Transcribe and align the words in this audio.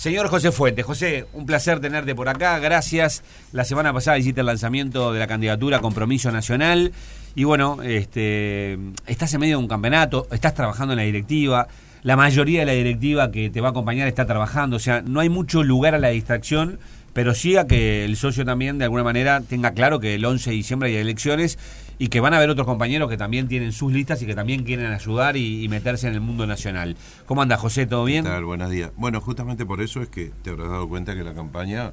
Señor 0.00 0.28
José 0.28 0.50
Fuentes, 0.50 0.86
José, 0.86 1.26
un 1.34 1.44
placer 1.44 1.78
tenerte 1.78 2.14
por 2.14 2.30
acá, 2.30 2.58
gracias. 2.58 3.22
La 3.52 3.64
semana 3.66 3.92
pasada 3.92 4.16
hiciste 4.16 4.40
el 4.40 4.46
lanzamiento 4.46 5.12
de 5.12 5.18
la 5.18 5.26
candidatura 5.26 5.80
Compromiso 5.80 6.32
Nacional 6.32 6.92
y 7.34 7.44
bueno, 7.44 7.82
este, 7.82 8.78
estás 9.06 9.34
en 9.34 9.40
medio 9.40 9.58
de 9.58 9.62
un 9.62 9.68
campeonato, 9.68 10.26
estás 10.32 10.54
trabajando 10.54 10.94
en 10.94 11.00
la 11.00 11.02
directiva, 11.02 11.68
la 12.02 12.16
mayoría 12.16 12.60
de 12.60 12.64
la 12.64 12.72
directiva 12.72 13.30
que 13.30 13.50
te 13.50 13.60
va 13.60 13.68
a 13.68 13.70
acompañar 13.72 14.08
está 14.08 14.24
trabajando, 14.24 14.76
o 14.76 14.78
sea, 14.78 15.02
no 15.02 15.20
hay 15.20 15.28
mucho 15.28 15.62
lugar 15.62 15.94
a 15.94 15.98
la 15.98 16.08
distracción, 16.08 16.78
pero 17.12 17.34
sí 17.34 17.56
a 17.56 17.66
que 17.66 18.04
el 18.04 18.16
socio 18.16 18.44
también 18.44 18.78
de 18.78 18.84
alguna 18.84 19.04
manera 19.04 19.40
tenga 19.40 19.72
claro 19.72 20.00
que 20.00 20.14
el 20.14 20.24
11 20.24 20.50
de 20.50 20.56
diciembre 20.56 20.88
hay 20.90 20.96
elecciones 20.96 21.58
y 21.98 22.08
que 22.08 22.20
van 22.20 22.32
a 22.32 22.38
haber 22.38 22.48
otros 22.48 22.66
compañeros 22.66 23.10
que 23.10 23.16
también 23.16 23.46
tienen 23.46 23.72
sus 23.72 23.92
listas 23.92 24.22
y 24.22 24.26
que 24.26 24.34
también 24.34 24.64
quieren 24.64 24.86
ayudar 24.92 25.36
y, 25.36 25.68
meterse 25.68 26.08
en 26.08 26.14
el 26.14 26.20
mundo 26.20 26.46
nacional. 26.46 26.96
¿Cómo 27.26 27.42
anda 27.42 27.58
José? 27.58 27.86
¿Todo 27.86 28.04
bien? 28.04 28.24
¿Qué 28.24 28.30
tal? 28.30 28.44
Buenos 28.46 28.70
días. 28.70 28.90
Bueno, 28.96 29.20
justamente 29.20 29.66
por 29.66 29.82
eso 29.82 30.00
es 30.00 30.08
que 30.08 30.32
te 30.42 30.50
habrás 30.50 30.70
dado 30.70 30.88
cuenta 30.88 31.14
que 31.14 31.22
la 31.22 31.34
campaña... 31.34 31.92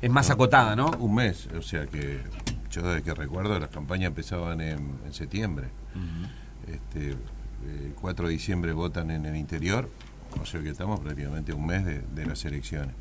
Es 0.00 0.10
más 0.10 0.30
acotada, 0.30 0.76
¿no? 0.76 0.90
Un 0.98 1.16
mes, 1.16 1.48
o 1.58 1.62
sea 1.62 1.86
que 1.86 2.20
yo 2.70 2.82
desde 2.82 3.02
que 3.02 3.12
recuerdo 3.12 3.58
las 3.58 3.70
campañas 3.70 4.08
empezaban 4.08 4.60
en, 4.60 4.98
septiembre. 5.10 5.66
este, 6.68 7.16
4 8.00 8.26
de 8.26 8.32
diciembre 8.32 8.72
votan 8.72 9.10
en 9.10 9.26
el 9.26 9.36
interior, 9.36 9.90
o 10.40 10.46
sea 10.46 10.62
que 10.62 10.70
estamos 10.70 11.00
prácticamente 11.00 11.52
un 11.52 11.66
mes 11.66 11.84
de, 11.84 12.00
de 12.00 12.24
las 12.24 12.44
elecciones. 12.44 12.94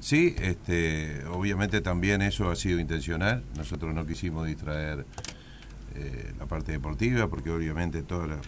Sí, 0.00 0.34
este, 0.40 1.24
obviamente 1.26 1.80
también 1.80 2.22
eso 2.22 2.50
ha 2.50 2.56
sido 2.56 2.78
intencional. 2.78 3.44
Nosotros 3.56 3.94
no 3.94 4.06
quisimos 4.06 4.46
distraer 4.46 5.06
eh, 5.94 6.32
la 6.38 6.46
parte 6.46 6.72
deportiva, 6.72 7.28
porque 7.28 7.50
obviamente 7.50 8.02
todas 8.02 8.40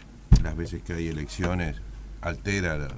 las, 0.43 0.57
veces 0.57 0.83
que 0.83 0.93
hay 0.93 1.09
elecciones 1.09 1.77
altera 2.21 2.89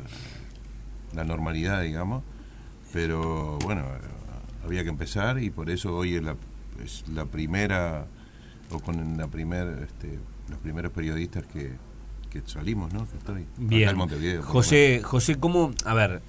la, 1.15 1.25
normalidad, 1.25 1.83
digamos, 1.83 2.23
pero 2.93 3.59
bueno, 3.65 3.85
había 4.65 4.83
que 4.83 4.91
empezar 4.91 5.43
y 5.43 5.51
por 5.51 5.71
eso 5.71 5.97
hoy 5.97 6.17
es 6.17 6.23
la, 6.23 6.37
es 6.85 7.05
la 7.09 7.25
primera, 7.27 8.07
o 8.71 8.81
con 8.81 9.17
la 9.17 9.29
primera, 9.29 9.83
este, 9.83 10.19
los 10.49 10.59
primeros 10.61 10.93
periodistas 10.93 11.45
que, 11.47 11.73
que 12.29 12.43
salimos, 12.47 12.93
¿no? 12.93 13.09
Que 13.09 13.17
estoy 13.17 13.47
Bien. 13.57 14.43
José, 14.43 15.01
José, 15.03 15.37
¿cómo, 15.37 15.73
a 15.85 15.95
ver, 15.95 16.23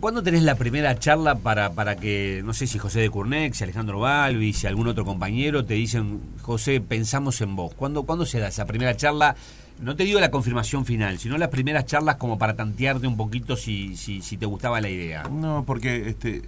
¿Cuándo 0.00 0.22
tenés 0.22 0.42
la 0.42 0.54
primera 0.54 0.98
charla 0.98 1.36
para, 1.36 1.72
para 1.72 1.96
que, 1.96 2.42
no 2.44 2.52
sé 2.52 2.66
si 2.66 2.78
José 2.78 3.00
de 3.00 3.10
Curnex, 3.10 3.58
si 3.58 3.64
Alejandro 3.64 4.00
Balbi, 4.00 4.52
si 4.52 4.66
algún 4.66 4.86
otro 4.88 5.04
compañero 5.04 5.64
te 5.64 5.74
dicen, 5.74 6.20
José, 6.42 6.80
pensamos 6.80 7.40
en 7.40 7.56
vos? 7.56 7.74
¿Cuándo, 7.74 8.04
¿Cuándo 8.04 8.26
se 8.26 8.38
da 8.38 8.48
esa 8.48 8.66
primera 8.66 8.96
charla? 8.96 9.34
No 9.80 9.96
te 9.96 10.04
digo 10.04 10.20
la 10.20 10.30
confirmación 10.30 10.86
final, 10.86 11.18
sino 11.18 11.36
las 11.36 11.48
primeras 11.48 11.84
charlas 11.86 12.16
como 12.16 12.38
para 12.38 12.54
tantearte 12.54 13.06
un 13.06 13.16
poquito 13.16 13.56
si, 13.56 13.96
si, 13.96 14.22
si 14.22 14.36
te 14.36 14.46
gustaba 14.46 14.80
la 14.80 14.88
idea. 14.88 15.24
No, 15.24 15.64
porque 15.66 16.08
este, 16.08 16.42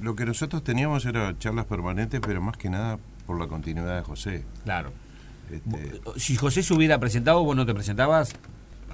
lo 0.00 0.16
que 0.16 0.24
nosotros 0.24 0.64
teníamos 0.64 1.04
era 1.06 1.38
charlas 1.38 1.66
permanentes, 1.66 2.20
pero 2.20 2.40
más 2.40 2.56
que 2.56 2.70
nada 2.70 2.98
por 3.26 3.38
la 3.38 3.46
continuidad 3.46 3.96
de 3.96 4.02
José. 4.02 4.44
Claro. 4.64 4.92
Este, 5.50 6.00
si 6.16 6.36
José 6.36 6.62
se 6.62 6.74
hubiera 6.74 6.98
presentado, 6.98 7.44
vos 7.44 7.54
no 7.54 7.66
te 7.66 7.74
presentabas. 7.74 8.34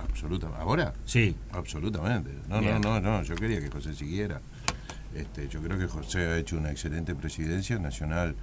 Absolutamente. 0.08 0.62
¿Ahora? 0.62 0.92
Sí. 1.04 1.36
Absolutamente. 1.52 2.30
No, 2.48 2.60
no, 2.60 2.78
no, 2.78 3.00
no. 3.00 3.22
Yo 3.22 3.34
quería 3.34 3.60
que 3.60 3.70
José 3.70 3.94
siguiera. 3.94 4.40
Este, 5.14 5.48
yo 5.48 5.60
creo 5.60 5.78
que 5.78 5.86
José 5.86 6.26
ha 6.26 6.36
hecho 6.38 6.56
una 6.56 6.70
excelente 6.70 7.14
presidencia 7.14 7.78
nacional. 7.78 8.36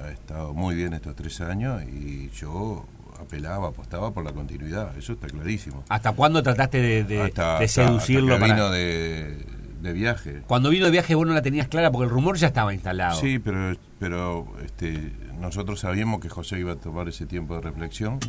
Ha 0.00 0.10
estado 0.10 0.54
muy 0.54 0.74
bien 0.74 0.92
estos 0.94 1.14
tres 1.14 1.40
años 1.40 1.82
y 1.82 2.30
yo 2.30 2.86
apelaba, 3.20 3.68
apostaba 3.68 4.12
por 4.12 4.24
la 4.24 4.32
continuidad. 4.32 4.96
Eso 4.96 5.12
está 5.12 5.26
clarísimo. 5.26 5.84
¿Hasta 5.88 6.12
cuándo 6.12 6.42
trataste 6.42 6.80
de, 6.80 7.04
de, 7.04 7.68
seducirlo? 7.68 8.38
vino 8.38 8.70
de, 8.70 9.44
de, 9.82 9.92
viaje. 9.92 10.42
Cuando 10.46 10.70
vino 10.70 10.86
de 10.86 10.90
viaje 10.90 11.14
vos 11.14 11.26
no 11.26 11.34
la 11.34 11.42
tenías 11.42 11.68
clara 11.68 11.90
porque 11.90 12.04
el 12.04 12.10
rumor 12.10 12.36
ya 12.36 12.46
estaba 12.46 12.72
instalado. 12.72 13.20
Sí, 13.20 13.38
pero, 13.38 13.76
pero 13.98 14.46
este, 14.64 15.12
nosotros 15.38 15.80
sabíamos 15.80 16.20
que 16.20 16.28
José 16.28 16.58
iba 16.58 16.72
a 16.72 16.76
tomar 16.76 17.08
ese 17.08 17.26
tiempo 17.26 17.56
de 17.56 17.60
reflexión 17.62 18.20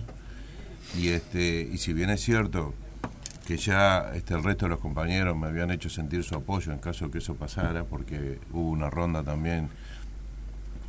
y 0.98 1.10
este 1.10 1.70
y 1.72 1.78
si 1.78 1.94
bien 1.94 2.10
es 2.10 2.22
cierto 2.22 2.74
que 3.46 3.58
ya 3.58 4.12
este 4.14 4.34
el 4.34 4.44
resto 4.44 4.66
de 4.66 4.70
los 4.70 4.80
compañeros 4.80 5.38
me 5.38 5.48
habían 5.48 5.72
hecho 5.72 5.90
sentir 5.90 6.24
su 6.24 6.36
apoyo 6.36 6.72
en 6.72 6.80
caso 6.80 7.06
de 7.06 7.12
que 7.12 7.18
eso 7.20 7.36
pasara 7.36 7.84
porque 7.84 8.40
hubo 8.52 8.70
una 8.70 8.90
ronda 8.90 9.24
también 9.24 9.70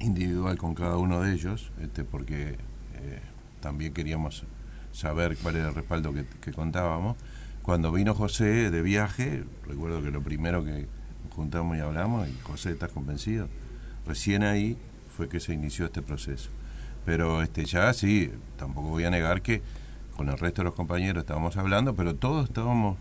individual 0.00 0.58
con 0.58 0.75
cada 0.75 0.97
uno 0.97 1.22
de 1.22 1.32
ellos 1.32 1.70
este 1.81 2.04
porque 2.04 2.56
eh, 3.02 3.20
también 3.60 3.92
queríamos 3.94 4.44
saber 4.92 5.36
cuál 5.38 5.56
era 5.56 5.69
el 5.69 5.75
respaldo 5.75 6.12
que, 6.12 6.52
contábamos. 6.52 7.16
Cuando 7.62 7.91
vino 7.92 8.14
José 8.14 8.70
de 8.70 8.82
viaje 8.82 9.44
recuerdo 9.66 10.02
que 10.02 10.10
lo 10.10 10.20
primero 10.20 10.64
que 10.64 10.86
juntamos 11.31 11.76
y 11.76 11.81
hablamos 11.81 12.28
y 12.28 12.38
José 12.42 12.72
estás 12.72 12.91
convencido 12.91 13.48
recién 14.06 14.42
ahí 14.42 14.76
fue 15.16 15.28
que 15.28 15.41
se 15.41 15.54
inició 15.54 15.86
este 15.86 16.02
proceso. 16.02 16.50
Pero 17.04 17.42
este 17.42 17.64
ya 17.64 17.92
sí 17.92 18.32
tampoco 18.56 18.88
voy 18.88 19.04
a 19.04 19.10
negar 19.10 19.42
que 19.42 19.62
con 20.22 20.30
el 20.30 20.38
resto 20.38 20.62
de 20.62 20.66
los 20.66 20.74
compañeros 20.74 21.22
estábamos 21.22 21.56
hablando, 21.56 21.96
pero 21.96 22.14
todos 22.14 22.44
estábamos 22.48 22.96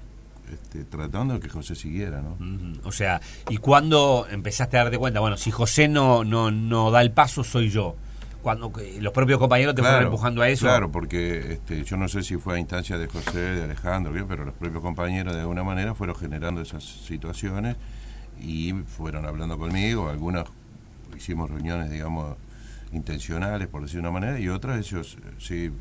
este, 0.52 0.84
tratando 0.86 1.36
de 1.36 1.40
que 1.40 1.50
José 1.50 1.76
siguiera, 1.76 2.20
¿no? 2.20 2.36
O 2.84 2.92
sea, 2.92 3.22
¿y 3.48 3.58
cuándo 3.58 4.26
empezaste 4.32 4.76
a 4.78 4.86
darte 4.86 4.98
cuenta? 4.98 5.20
Bueno, 5.20 5.38
si 5.38 5.52
José 5.52 5.88
no, 5.88 6.24
no, 6.24 6.50
no 6.50 6.90
da 6.90 7.04
el 7.04 7.12
paso, 7.12 7.44
soy 7.44 7.70
yo. 7.70 7.96
Cuando 8.42 8.74
los 9.02 9.14
propios 9.14 9.38
compañeros 9.38 9.76
te 9.76 9.84
fueron 9.84 10.06
empujando 10.06 10.42
a 10.42 10.50
eso. 10.50 10.66
Claro, 10.66 10.92
porque 10.92 11.54
este, 11.54 11.84
yo 11.84 11.96
no 11.96 12.08
sé 12.08 12.24
si 12.24 12.38
fue 12.38 12.56
a 12.56 12.60
instancia 12.60 12.98
de 12.98 13.06
José, 13.06 13.40
de 13.40 13.64
Alejandro, 13.66 14.12
pero 14.28 14.46
los 14.46 14.56
propios 14.56 14.82
compañeros 14.82 15.36
de 15.36 15.42
alguna 15.42 15.64
manera 15.64 15.94
fueron 15.94 16.16
generando 16.16 16.60
esas 16.60 16.84
situaciones 16.84 17.76
y 18.42 18.74
fueron 18.98 19.28
hablando 19.28 19.60
conmigo. 19.60 20.10
Algunas 20.10 20.46
hicimos 21.16 21.52
reuniones, 21.52 21.92
digamos, 21.92 22.36
intencionales, 22.92 23.68
por 23.68 23.84
decir 23.84 24.00
una 24.00 24.10
manera, 24.10 24.40
y 24.40 24.50
otras 24.50 24.80
ellos 24.80 25.20
sí 25.38 25.72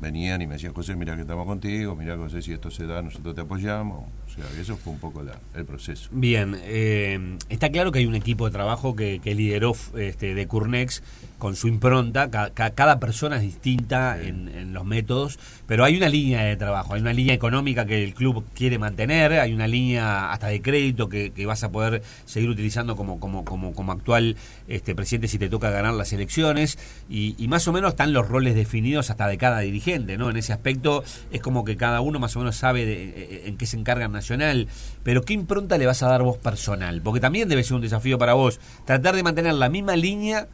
venían 0.00 0.42
y 0.42 0.46
me 0.46 0.54
decían, 0.54 0.74
José, 0.74 0.96
mira 0.96 1.14
que 1.14 1.22
estamos 1.22 1.46
contigo, 1.46 1.94
mira 1.94 2.16
José, 2.16 2.42
si 2.42 2.52
esto 2.52 2.70
se 2.70 2.86
da, 2.86 3.02
nosotros 3.02 3.34
te 3.34 3.40
apoyamos. 3.42 4.04
O 4.26 4.30
sea, 4.30 4.44
eso 4.60 4.76
fue 4.76 4.92
un 4.92 4.98
poco 4.98 5.22
el 5.54 5.64
proceso. 5.64 6.08
Bien, 6.12 6.56
eh, 6.62 7.36
está 7.48 7.70
claro 7.70 7.92
que 7.92 8.00
hay 8.00 8.06
un 8.06 8.14
equipo 8.14 8.46
de 8.46 8.52
trabajo 8.52 8.96
que, 8.96 9.20
lideró 9.24 9.74
este, 9.96 10.34
de 10.34 10.46
Curnex 10.46 11.02
con 11.44 11.56
su 11.56 11.68
impronta, 11.68 12.30
cada 12.30 12.98
persona 12.98 13.36
es 13.36 13.42
distinta 13.42 14.18
en, 14.18 14.72
los 14.72 14.86
métodos, 14.86 15.38
pero 15.66 15.84
hay 15.84 15.94
una 15.94 16.08
línea 16.08 16.42
de 16.42 16.56
trabajo, 16.56 16.94
hay 16.94 17.02
una 17.02 17.12
línea 17.12 17.34
económica 17.34 17.84
que 17.84 18.02
el 18.02 18.14
club 18.14 18.46
quiere 18.54 18.78
mantener, 18.78 19.34
hay 19.34 19.52
una 19.52 19.66
línea 19.66 20.32
hasta 20.32 20.46
de 20.46 20.62
crédito 20.62 21.10
que, 21.10 21.44
vas 21.44 21.62
a 21.62 21.70
poder 21.70 22.02
seguir 22.24 22.48
utilizando 22.48 22.96
como, 22.96 23.20
como, 23.20 23.44
como, 23.44 23.74
como 23.74 23.92
actual 23.92 24.36
este, 24.68 24.94
presidente 24.94 25.28
si 25.28 25.38
te 25.38 25.50
toca 25.50 25.68
ganar 25.68 25.92
las 25.92 26.14
elecciones, 26.14 26.78
y, 27.10 27.34
y 27.36 27.46
más 27.46 27.68
o 27.68 27.74
menos 27.74 27.90
están 27.90 28.14
los 28.14 28.26
roles 28.26 28.54
definidos 28.54 29.10
hasta 29.10 29.28
de 29.28 29.36
cada 29.36 29.60
dirigente 29.60 30.16
¿no? 30.16 30.30
En 30.30 30.38
ese 30.38 30.54
aspecto 30.54 31.04
es 31.30 31.42
como 31.42 31.62
que 31.62 31.76
cada 31.76 32.00
uno 32.00 32.18
más 32.18 32.34
o 32.36 32.38
menos 32.38 32.56
sabe 32.56 32.86
de, 32.86 33.04
eh, 33.04 33.12
eh, 33.16 33.42
en 33.44 33.58
qué 33.58 33.66
se 33.66 33.76
encarga 33.76 34.08
Nacional, 34.08 34.66
pero 35.02 35.20
¿qué 35.24 35.34
impronta 35.34 35.76
le 35.76 35.84
vas 35.84 36.02
a 36.02 36.08
dar 36.08 36.22
vos 36.22 36.38
personal? 36.38 37.02
Porque 37.02 37.20
también 37.20 37.50
debe 37.50 37.64
ser 37.64 37.74
un 37.74 37.82
desafío 37.82 38.16
para 38.16 38.32
vos 38.32 38.60
tratar 38.86 39.14
de 39.14 39.22
mantener 39.22 39.52
la 39.52 39.68
misma 39.68 39.94
línea, 39.94 40.48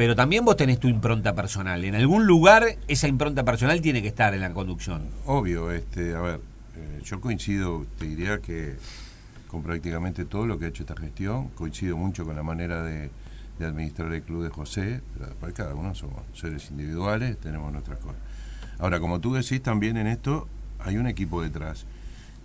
pero 0.00 0.16
también 0.16 0.46
vos 0.46 0.56
tenés 0.56 0.80
tu 0.80 0.88
impronta 0.88 1.34
personal. 1.34 1.84
En 1.84 1.94
algún 1.94 2.26
lugar 2.26 2.64
esa 2.88 3.06
impronta 3.06 3.44
personal 3.44 3.82
tiene 3.82 4.00
que 4.00 4.08
estar 4.08 4.32
en 4.32 4.40
la 4.40 4.54
conducción. 4.54 5.02
Obvio, 5.26 5.70
este, 5.72 6.14
a 6.14 6.22
ver, 6.22 6.40
eh, 6.74 7.02
yo 7.04 7.20
coincido, 7.20 7.84
te 7.98 8.06
diría 8.06 8.38
que 8.38 8.76
con 9.46 9.62
prácticamente 9.62 10.24
todo 10.24 10.46
lo 10.46 10.58
que 10.58 10.64
ha 10.64 10.68
hecho 10.68 10.84
esta 10.84 10.96
gestión, 10.96 11.48
coincido 11.48 11.98
mucho 11.98 12.24
con 12.24 12.34
la 12.34 12.42
manera 12.42 12.82
de, 12.82 13.10
administrar 13.60 14.10
el 14.14 14.22
club 14.22 14.42
de 14.44 14.48
José, 14.48 15.02
pero 15.12 15.26
después 15.26 15.52
cada 15.52 15.74
uno 15.74 15.94
somos 15.94 16.22
seres 16.32 16.70
individuales, 16.70 17.36
tenemos 17.36 17.70
nuestras 17.70 17.98
cosas. 17.98 18.16
Ahora, 18.78 19.00
como 19.00 19.20
tú 19.20 19.34
decís, 19.34 19.62
también 19.62 19.98
en 19.98 20.06
esto 20.06 20.48
hay 20.78 20.96
un 20.96 21.08
equipo 21.08 21.42
detrás, 21.42 21.84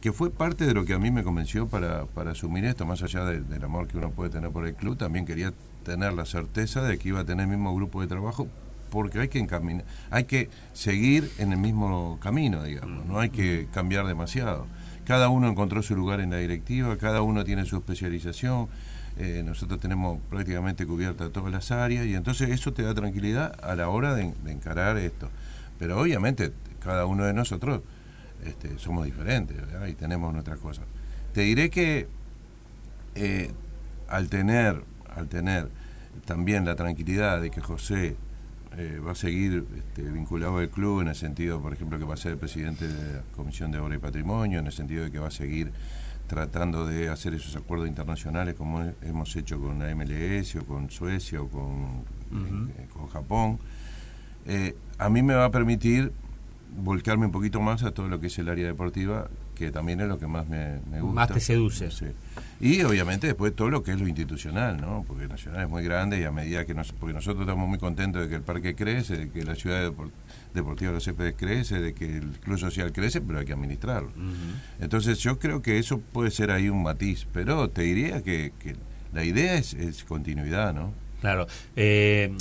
que 0.01 0.11
fue 0.11 0.29
parte 0.29 0.65
de 0.65 0.73
lo 0.73 0.83
que 0.83 0.93
a 0.93 0.99
mí 0.99 1.09
me 1.09 1.23
convenció 1.23 1.69
para, 1.69 2.03
para 2.05 2.31
asumir 2.31 2.65
esto, 2.65 2.85
más 2.85 3.01
allá 3.01 3.23
del 3.23 3.63
amor 3.63 3.87
que 3.87 3.97
uno 3.97 4.09
puede 4.09 4.29
tener 4.29 4.51
por 4.51 4.67
el 4.67 4.75
club, 4.75 4.97
también 4.97 5.25
quería 5.25 5.53
tener 5.85 6.11
la 6.11 6.25
certeza 6.25 6.81
de 6.81 6.97
que 6.97 7.09
iba 7.09 7.21
a 7.21 7.23
tener 7.23 7.45
el 7.45 7.51
mismo 7.51 7.73
grupo 7.73 8.01
de 8.01 8.07
trabajo 8.07 8.49
porque 8.89 9.19
hay 9.19 9.29
que 9.29 9.39
encaminar, 9.39 9.85
hay 10.09 10.25
que 10.25 10.49
seguir 10.73 11.31
en 11.37 11.53
el 11.53 11.57
mismo 11.57 12.19
camino, 12.21 12.63
digamos, 12.63 13.05
no 13.05 13.19
hay 13.19 13.29
que 13.29 13.67
cambiar 13.73 14.05
demasiado. 14.05 14.67
Cada 15.05 15.29
uno 15.29 15.47
encontró 15.47 15.81
su 15.81 15.95
lugar 15.95 16.19
en 16.19 16.31
la 16.31 16.37
directiva, 16.37 16.97
cada 16.97 17.21
uno 17.21 17.43
tiene 17.43 17.65
su 17.65 17.77
especialización, 17.77 18.67
eh, 19.17 19.43
nosotros 19.45 19.79
tenemos 19.79 20.19
prácticamente 20.29 20.85
cubierta 20.85 21.29
todas 21.29 21.51
las 21.51 21.71
áreas 21.71 22.05
y 22.05 22.15
entonces 22.15 22.49
eso 22.49 22.73
te 22.73 22.83
da 22.83 22.93
tranquilidad 22.93 23.57
a 23.63 23.75
la 23.75 23.87
hora 23.89 24.13
de 24.13 24.33
encarar 24.47 24.97
esto. 24.97 25.29
Pero 25.79 25.99
obviamente 25.99 26.51
cada 26.83 27.05
uno 27.05 27.25
de 27.25 27.33
nosotros 27.33 27.81
este, 28.45 28.77
somos 28.77 29.05
diferentes 29.05 29.57
y 29.89 29.93
tenemos 29.93 30.33
nuestras 30.33 30.59
cosas. 30.59 30.85
Te 31.33 31.41
diré 31.41 31.69
que 31.69 32.07
eh, 33.15 33.51
al 34.07 34.29
tener 34.29 34.83
al 35.15 35.27
tener 35.27 35.69
también 36.25 36.65
la 36.65 36.75
tranquilidad 36.75 37.41
de 37.41 37.51
que 37.51 37.61
José 37.61 38.15
eh, 38.77 38.99
va 39.05 39.11
a 39.11 39.15
seguir 39.15 39.65
este, 39.75 40.03
vinculado 40.03 40.57
al 40.57 40.69
club 40.69 41.01
en 41.01 41.07
el 41.07 41.15
sentido, 41.15 41.61
por 41.61 41.73
ejemplo, 41.73 41.97
que 41.97 42.05
va 42.05 42.15
a 42.15 42.17
ser 42.17 42.33
el 42.33 42.37
presidente 42.37 42.87
de 42.87 43.13
la 43.13 43.21
Comisión 43.35 43.71
de 43.71 43.79
Obra 43.79 43.95
y 43.95 43.99
Patrimonio, 43.99 44.59
en 44.59 44.65
el 44.65 44.73
sentido 44.73 45.03
de 45.05 45.11
que 45.11 45.19
va 45.19 45.27
a 45.27 45.31
seguir 45.31 45.71
tratando 46.27 46.85
de 46.85 47.09
hacer 47.09 47.33
esos 47.35 47.55
acuerdos 47.55 47.87
internacionales 47.87 48.55
como 48.55 48.81
hemos 49.03 49.35
hecho 49.35 49.59
con 49.61 49.79
la 49.79 49.93
MLS 49.95 50.55
o 50.55 50.65
con 50.65 50.89
Suecia 50.89 51.41
o 51.41 51.47
con, 51.47 52.03
eh, 52.77 52.87
con 52.91 53.07
Japón, 53.07 53.59
eh, 54.45 54.75
a 54.97 55.09
mí 55.09 55.23
me 55.23 55.35
va 55.35 55.45
a 55.45 55.51
permitir 55.51 56.11
volcarme 56.77 57.27
un 57.27 57.31
poquito 57.31 57.61
más 57.61 57.83
a 57.83 57.91
todo 57.91 58.07
lo 58.07 58.19
que 58.19 58.27
es 58.27 58.37
el 58.39 58.49
área 58.49 58.65
deportiva, 58.65 59.29
que 59.55 59.71
también 59.71 60.01
es 60.01 60.07
lo 60.07 60.19
que 60.19 60.27
más 60.27 60.47
me, 60.47 60.79
gusta. 60.99 61.15
Más 61.15 61.27
te 61.29 61.39
seduce. 61.39 61.89
Y 62.59 62.83
obviamente 62.83 63.27
después 63.27 63.55
todo 63.55 63.69
lo 63.69 63.83
que 63.83 63.91
es 63.91 63.99
lo 63.99 64.07
institucional, 64.07 64.79
¿no? 64.79 65.03
Porque 65.07 65.27
Nacional 65.27 65.63
es 65.63 65.69
muy 65.69 65.83
grande 65.83 66.19
y 66.19 66.23
a 66.23 66.31
medida 66.31 66.65
que 66.65 66.73
nos, 66.73 66.91
porque 66.91 67.13
nosotros 67.13 67.41
estamos 67.41 67.67
muy 67.67 67.79
contentos 67.79 68.21
de 68.21 68.29
que 68.29 68.35
el 68.35 68.43
parque 68.43 68.75
crece, 68.75 69.17
de 69.17 69.29
que 69.29 69.43
la 69.43 69.55
ciudad 69.55 69.91
deportiva 70.53 70.91
de 70.91 70.95
los 70.95 71.03
Céspedes 71.03 71.35
crece, 71.37 71.79
de 71.79 71.93
que 71.93 72.17
el 72.17 72.39
club 72.39 72.57
social 72.57 72.91
crece, 72.91 73.21
pero 73.21 73.39
hay 73.39 73.45
que 73.45 73.53
administrarlo. 73.53 74.11
Entonces 74.79 75.19
yo 75.19 75.39
creo 75.39 75.61
que 75.61 75.79
eso 75.79 75.99
puede 75.99 76.31
ser 76.31 76.51
ahí 76.51 76.69
un 76.69 76.83
matiz, 76.83 77.27
pero 77.31 77.69
te 77.69 77.83
diría 77.83 78.21
que, 78.21 78.53
que 78.59 78.75
la 79.13 79.23
idea 79.23 79.55
es, 79.55 79.73
es 79.73 80.03
continuidad, 80.03 80.73
¿no? 80.73 80.91
Claro. 81.21 81.47
Eh, 81.75 82.31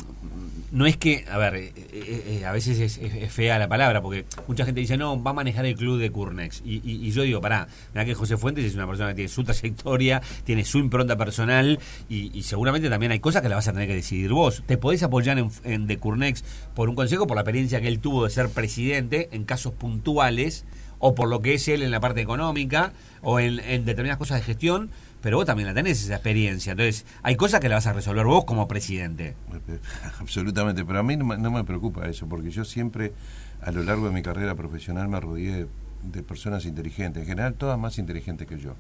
no 0.75 0.87
es 0.87 0.97
que, 0.97 1.25
a 1.31 1.39
ver, 1.39 1.55
eh, 1.55 1.73
eh, 1.93 2.45
a 2.45 2.51
veces 2.51 2.81
es, 2.81 3.33
fea 3.33 3.61
la 3.61 3.69
palabra, 3.69 4.03
porque 4.03 4.25
mucha 4.49 4.65
gente 4.65 4.81
dice, 4.81 4.97
no, 4.97 5.23
va 5.23 5.31
a 5.31 5.35
manejar 5.35 5.65
el 5.67 5.77
club 5.77 6.01
de 6.01 6.11
Curnex. 6.11 6.63
Y, 6.65 7.13
yo 7.13 7.23
digo, 7.23 7.41
pará, 7.41 7.69
mira 7.93 8.05
que 8.05 8.15
José 8.15 8.37
Fuentes 8.37 8.65
es 8.65 8.75
una 8.75 8.87
persona 8.87 9.11
que 9.11 9.15
tiene 9.15 9.29
su 9.29 9.45
trayectoria, 9.45 10.21
tiene 10.43 10.65
su 10.65 10.79
impronta 10.79 11.17
personal, 11.17 11.79
y, 12.09 12.43
seguramente 12.43 12.91
también 12.91 13.13
hay 13.13 13.21
cosas 13.21 13.41
que 13.41 13.49
la 13.49 13.55
vas 13.55 13.69
a 13.69 13.73
tener 13.73 13.87
que 13.87 13.95
decidir 13.95 14.33
vos. 14.33 14.65
Te 14.67 14.77
podés 14.77 15.05
apoyar 15.05 15.39
en, 15.39 15.49
en 15.63 15.87
de 15.87 15.97
Curnex 15.99 16.43
por 16.75 16.89
un 16.89 16.97
consejo, 16.97 17.29
por 17.29 17.37
la 17.37 17.43
experiencia 17.43 17.81
que 17.81 17.87
él 17.87 18.01
tuvo 18.01 18.25
de 18.25 18.31
ser 18.31 18.49
presidente 18.49 19.29
en 19.31 19.45
casos 19.45 19.75
puntuales, 19.75 20.65
o 20.99 21.15
por 21.15 21.29
lo 21.29 21.41
que 21.41 21.55
es 21.55 21.69
él 21.69 21.83
en 21.83 21.93
la 21.93 22.01
parte 22.01 22.21
económica, 22.21 22.93
o 23.23 23.39
en 23.39 23.57
determinadas 23.85 24.19
cosas 24.19 24.41
de 24.41 24.45
gestión, 24.45 24.91
pero 25.25 25.39
vos 25.39 25.47
también 25.47 25.67
la 25.67 25.73
tenés 25.73 26.05
esa 26.05 26.17
experiencia. 26.17 26.73
Entonces, 26.73 27.07
hay 27.23 27.35
cosas 27.35 27.59
que 27.59 27.71
la 27.71 27.77
vas 27.77 27.87
a 27.87 27.95
resolver 27.95 28.27
vos 28.27 28.45
como 28.45 28.69
presidente. 28.69 29.35
Absolutamente, 30.21 30.85
pero 30.85 30.99
a 30.99 31.03
mí 31.03 31.17
no, 31.17 31.51
me 31.51 31.65
preocupa 31.65 32.07
eso, 32.07 32.29
porque 32.29 32.51
yo 32.51 32.63
siempre, 32.67 33.15
a 33.63 33.73
lo 33.73 33.83
largo 33.85 34.07
de 34.07 34.13
mi 34.13 34.21
carrera 34.21 34.55
profesional, 34.55 35.09
me 35.09 35.19
rodeé 35.19 35.67
de, 36.03 36.23
personas 36.23 36.67
inteligentes, 36.67 37.23
en 37.23 37.27
general 37.27 37.55
todas 37.55 37.79
más 37.79 37.97
inteligentes 37.97 38.47
que 38.47 38.59
yo, 38.59 38.75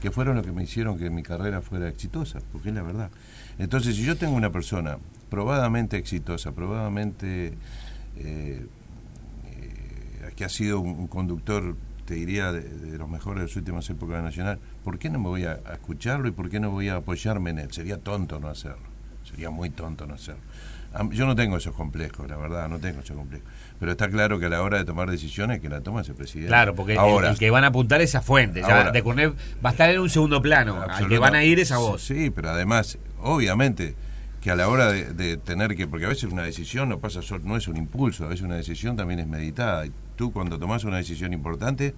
que 0.00 0.10
fueron 0.10 0.34
lo 0.34 0.42
que 0.42 0.50
me 0.50 0.62
hicieron 0.62 0.96
que 0.96 1.10
mi 1.10 1.22
carrera 1.22 1.60
fuera 1.60 1.90
exitosa, 1.90 2.40
porque 2.52 2.70
es 2.70 2.74
la 2.74 2.82
verdad. 2.82 3.10
Entonces, 3.58 3.94
si 3.94 4.02
yo 4.02 4.16
tengo 4.16 4.34
una 4.34 4.50
persona 4.50 4.96
probadamente 5.28 5.98
exitosa, 5.98 6.52
probadamente 6.52 7.52
eh, 8.16 8.66
eh, 9.44 10.32
que 10.36 10.44
ha 10.46 10.48
sido 10.48 10.80
un 10.80 11.06
conductor 11.06 11.76
te 12.04 12.14
diría, 12.14 12.52
de, 12.52 12.98
los 12.98 13.08
mejores 13.08 13.42
de 13.42 13.46
las 13.48 13.56
últimas 13.56 13.88
épocas 13.90 14.16
de 14.16 14.22
Nacional, 14.22 14.58
¿por 14.84 14.98
qué 14.98 15.10
no 15.10 15.18
me 15.18 15.28
voy 15.28 15.44
a, 15.44 15.60
escucharlo 15.72 16.28
y 16.28 16.32
por 16.32 16.50
qué 16.50 16.60
no 16.60 16.70
voy 16.70 16.88
a 16.88 16.96
apoyarme 16.96 17.50
en 17.50 17.60
él? 17.60 17.72
Sería 17.72 17.98
tonto 17.98 18.40
no 18.40 18.48
hacerlo, 18.48 18.86
sería 19.24 19.50
muy 19.50 19.70
tonto 19.70 20.06
no 20.06 20.14
hacerlo. 20.14 20.42
Yo 21.10 21.26
no 21.26 21.34
tengo 21.34 21.56
esos 21.56 21.74
complejos, 21.74 22.28
la 22.28 22.36
verdad, 22.36 22.68
no 22.68 22.78
tengo 22.78 23.00
esos 23.00 23.16
complejos. 23.16 23.48
Pero 23.80 23.92
está 23.92 24.10
claro 24.10 24.38
que 24.38 24.46
a 24.46 24.48
la 24.50 24.62
hora 24.62 24.76
de 24.76 24.84
tomar 24.84 25.10
decisiones, 25.10 25.60
que 25.60 25.70
la 25.70 25.80
toma 25.80 26.02
ese 26.02 26.12
presidente. 26.12 26.48
Claro, 26.48 26.74
porque 26.74 26.94
el, 26.94 27.38
que 27.38 27.50
van 27.50 27.64
a 27.64 27.68
apuntar 27.68 28.02
es 28.02 28.14
a 28.14 28.20
Fuente. 28.20 28.60
Ya 28.60 28.90
de 28.90 29.02
Cornet 29.02 29.34
va 29.64 29.70
a 29.70 29.72
estar 29.72 29.88
en 29.88 30.00
un 30.00 30.10
segundo 30.10 30.42
plano. 30.42 30.82
Al 30.82 31.08
que 31.08 31.18
van 31.18 31.34
a 31.34 31.44
ir 31.44 31.58
es 31.58 31.72
a 31.72 31.78
vos. 31.78 32.02
Sí, 32.02 32.30
pero 32.30 32.50
además, 32.50 32.98
obviamente, 33.22 33.94
que 34.42 34.50
a 34.50 34.56
la 34.56 34.68
hora 34.68 34.92
de, 34.92 35.36
tener 35.38 35.74
que. 35.76 35.86
Porque 35.86 36.04
a 36.04 36.10
veces 36.10 36.30
una 36.30 36.42
decisión 36.42 36.90
no 36.90 36.98
pasa 36.98 37.20
no 37.42 37.56
es 37.56 37.68
un 37.68 37.76
impulso, 37.78 38.26
a 38.26 38.28
veces 38.28 38.44
una 38.44 38.56
decisión 38.56 38.96
también 38.96 39.20
es 39.20 39.26
meditada 39.26 39.86
tú 40.16 40.32
cuando 40.32 40.58
tomás 40.58 40.84
una 40.84 40.96
decisión 40.96 41.32
importante, 41.32 41.94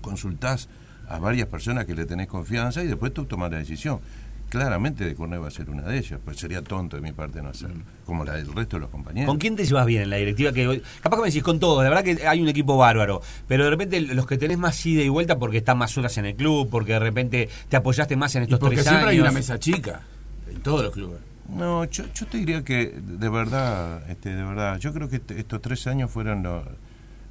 consultás 0.00 0.68
a 1.08 1.18
varias 1.18 1.48
personas 1.48 1.84
que 1.84 1.94
le 1.94 2.06
tenés 2.06 2.28
confianza 2.28 2.82
y 2.82 2.86
después 2.86 3.12
tú 3.12 3.24
tomás 3.24 3.50
la 3.50 3.58
decisión. 3.58 4.00
Claramente 4.48 5.04
de 5.04 5.16
Cornet 5.16 5.42
va 5.42 5.48
a 5.48 5.50
ser 5.50 5.68
una 5.68 5.82
de 5.82 5.98
ellas, 5.98 6.20
pues 6.24 6.36
sería 6.36 6.62
tonto 6.62 6.96
de 6.96 7.02
mi 7.02 7.10
parte 7.10 7.42
no 7.42 7.48
hacerlo, 7.48 7.76
mm. 7.76 8.06
como 8.06 8.24
la 8.24 8.34
del 8.34 8.52
resto 8.52 8.76
de 8.76 8.82
los 8.82 8.90
compañeros. 8.90 9.26
¿Con 9.26 9.38
quién 9.38 9.56
te 9.56 9.64
llevas 9.64 9.84
bien 9.84 10.02
en 10.02 10.10
la 10.10 10.16
directiva? 10.16 10.52
que 10.52 10.80
Capaz 11.00 11.16
que 11.16 11.22
me 11.22 11.28
decís 11.28 11.42
con 11.42 11.58
todos, 11.58 11.82
la 11.82 11.90
verdad 11.90 12.04
que 12.04 12.26
hay 12.26 12.40
un 12.40 12.48
equipo 12.48 12.76
bárbaro, 12.76 13.20
pero 13.48 13.64
de 13.64 13.70
repente 13.70 14.00
los 14.00 14.26
que 14.26 14.38
tenés 14.38 14.58
más 14.58 14.84
ida 14.86 15.02
y 15.02 15.08
vuelta 15.08 15.38
porque 15.38 15.58
están 15.58 15.78
más 15.78 15.96
horas 15.98 16.16
en 16.18 16.26
el 16.26 16.36
club, 16.36 16.68
porque 16.70 16.92
de 16.92 17.00
repente 17.00 17.48
te 17.68 17.76
apoyaste 17.76 18.16
más 18.16 18.36
en 18.36 18.44
estos 18.44 18.60
porque 18.60 18.76
tres 18.76 18.86
siempre 18.86 19.10
hay 19.10 19.18
una 19.18 19.32
mesa 19.32 19.58
chica 19.58 20.02
en 20.48 20.60
todos 20.60 20.84
los 20.84 20.92
clubes. 20.92 21.18
No, 21.48 21.84
yo, 21.86 22.04
yo 22.14 22.26
te 22.26 22.38
diría 22.38 22.62
que 22.62 22.94
de 22.96 23.28
verdad, 23.28 24.08
este, 24.08 24.34
de 24.34 24.44
verdad, 24.44 24.78
yo 24.78 24.92
creo 24.92 25.08
que 25.08 25.20
estos 25.36 25.60
tres 25.60 25.86
años 25.88 26.10
fueron 26.10 26.42
los 26.42 26.62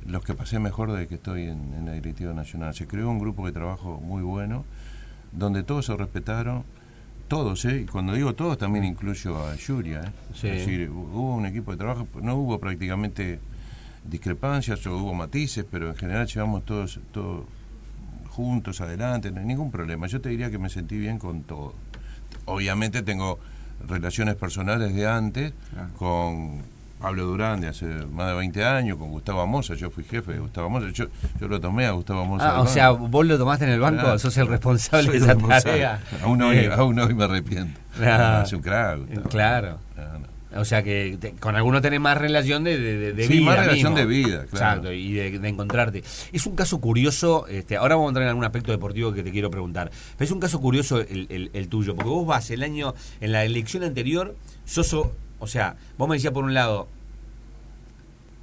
los 0.06 0.24
que 0.24 0.34
pasé 0.34 0.60
mejor 0.60 0.92
desde 0.92 1.08
que 1.08 1.16
estoy 1.16 1.44
en, 1.44 1.86
la 1.86 1.94
directiva 1.94 2.34
nacional. 2.34 2.74
Se 2.74 2.88
creó 2.88 3.10
un 3.10 3.20
grupo 3.20 3.46
de 3.46 3.52
trabajo 3.52 4.00
muy 4.02 4.22
bueno, 4.22 4.66
donde 5.32 5.64
todos 5.64 5.86
se 5.86 5.96
respetaron, 5.96 6.64
todos, 7.28 7.66
¿eh? 7.66 7.82
y 7.82 7.86
cuando 7.86 8.14
digo 8.14 8.34
todos 8.36 8.58
también 8.58 8.86
incluyo 8.86 9.38
a 9.38 9.56
Yuria. 9.56 10.02
¿eh? 10.02 10.12
Es 10.34 10.42
decir, 10.42 10.90
hubo 10.90 11.36
un 11.36 11.46
equipo 11.46 11.72
de 11.72 11.78
trabajo, 11.78 12.08
no 12.22 12.36
hubo 12.36 12.60
prácticamente 12.60 13.40
discrepancias 14.04 14.86
o 14.88 14.98
hubo 14.98 15.14
matices, 15.14 15.66
pero 15.70 15.90
en 15.90 15.96
general 15.96 16.28
llevamos 16.28 16.66
todos, 16.66 17.00
todos 17.12 17.46
juntos 18.30 18.82
adelante, 18.82 19.32
no 19.32 19.40
hay 19.40 19.46
ningún 19.46 19.72
problema. 19.72 20.08
Yo 20.08 20.20
te 20.20 20.30
diría 20.30 20.52
que 20.52 20.58
me 20.58 20.70
sentí 20.70 20.98
bien 20.98 21.18
con 21.18 21.44
todo. 21.44 21.74
Obviamente 22.46 23.02
tengo 23.04 23.40
relaciones 23.88 24.36
personales 24.36 24.94
de 24.94 25.08
antes 25.08 25.54
con 25.98 26.62
Pablo 27.04 27.26
Durán 27.26 27.60
de 27.60 27.68
hace 27.68 27.86
más 27.86 28.30
de 28.30 28.34
20 28.36 28.64
años, 28.64 28.98
con 28.98 29.10
Gustavo 29.10 29.42
Amosa, 29.42 29.76
yo 29.76 29.90
fui 29.90 30.06
jefe 30.06 30.32
de 30.32 30.40
Gustavo 30.40 30.68
Amosa, 30.68 30.90
yo, 30.94 31.08
yo 31.38 31.50
lo 31.50 31.60
tomé 31.60 31.86
a 31.86 31.92
Gustavo 31.92 32.22
Amosa. 32.22 32.56
Ah, 32.56 32.62
o 32.62 32.68
sea, 32.68 32.92
vos 32.92 33.26
lo 33.26 33.38
tomaste 33.38 33.66
en 33.66 33.72
el 33.72 33.82
banco, 33.82 34.18
sos 34.18 34.38
el 34.38 34.48
responsable 34.48 35.12
de 35.12 35.18
esa 35.18 35.36
tarea. 35.36 36.00
Aún 36.24 36.42
hoy, 36.42 36.60
eh. 36.60 36.72
aún 36.72 36.98
hoy 36.98 37.14
me 37.14 37.26
arrepiento. 37.26 37.78
Ah, 38.02 38.44
es 38.46 38.54
un 38.54 38.62
crack. 38.62 39.02
Claro. 39.28 39.80
O 40.56 40.64
sea 40.64 40.82
que 40.82 41.34
con 41.42 41.58
alguno 41.58 41.82
tenés 41.82 42.00
más 42.00 42.18
relación 42.18 42.64
de, 42.64 42.78
de, 43.12 43.28
sí, 43.28 43.42
más 43.42 43.60
relación 43.60 43.96
de 43.96 44.06
vida, 44.06 44.46
claro. 44.46 44.78
Exacto, 44.78 44.94
y 44.94 45.12
de, 45.12 45.50
encontrarte. 45.50 46.06
Es 46.32 46.46
un 46.46 46.56
caso 46.56 46.80
curioso, 46.80 47.48
este, 47.48 47.76
ahora 47.76 47.96
vamos 47.96 48.08
a 48.08 48.10
entrar 48.12 48.24
en 48.24 48.30
algún 48.30 48.46
aspecto 48.46 48.72
deportivo 48.72 49.12
que 49.12 49.24
te 49.24 49.32
quiero 49.32 49.52
preguntar, 49.52 49.92
pero 50.18 50.26
es 50.26 50.32
un 50.32 50.40
caso 50.40 50.62
curioso 50.62 51.02
el, 51.02 51.28
el, 51.30 51.52
el 51.52 51.68
tuyo, 51.68 51.96
porque 51.96 52.10
vos 52.10 52.26
vas 52.26 52.50
el 52.50 52.64
año, 52.64 52.94
en 53.20 53.34
la 53.34 53.44
elección 53.44 53.84
anterior, 53.84 54.38
Soso 54.64 55.12
o 55.44 55.48
sea, 55.48 55.76
vos 55.98 56.08
me 56.08 56.16
decías 56.16 56.32
por 56.32 56.46
un 56.46 56.54
lado, 56.54 56.88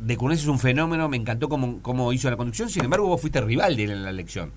de 0.00 0.16
Cunés 0.16 0.40
es 0.40 0.46
un 0.46 0.58
fenómeno, 0.58 1.08
me 1.08 1.16
encantó 1.16 1.48
cómo, 1.48 1.80
cómo, 1.82 2.12
hizo 2.12 2.30
la 2.30 2.36
conducción, 2.36 2.70
sin 2.70 2.84
embargo 2.84 3.06
vos 3.06 3.20
fuiste 3.20 3.40
rival 3.40 3.76
de 3.76 3.84
él 3.84 3.90
en 3.90 4.02
la 4.04 4.10
elección. 4.10 4.50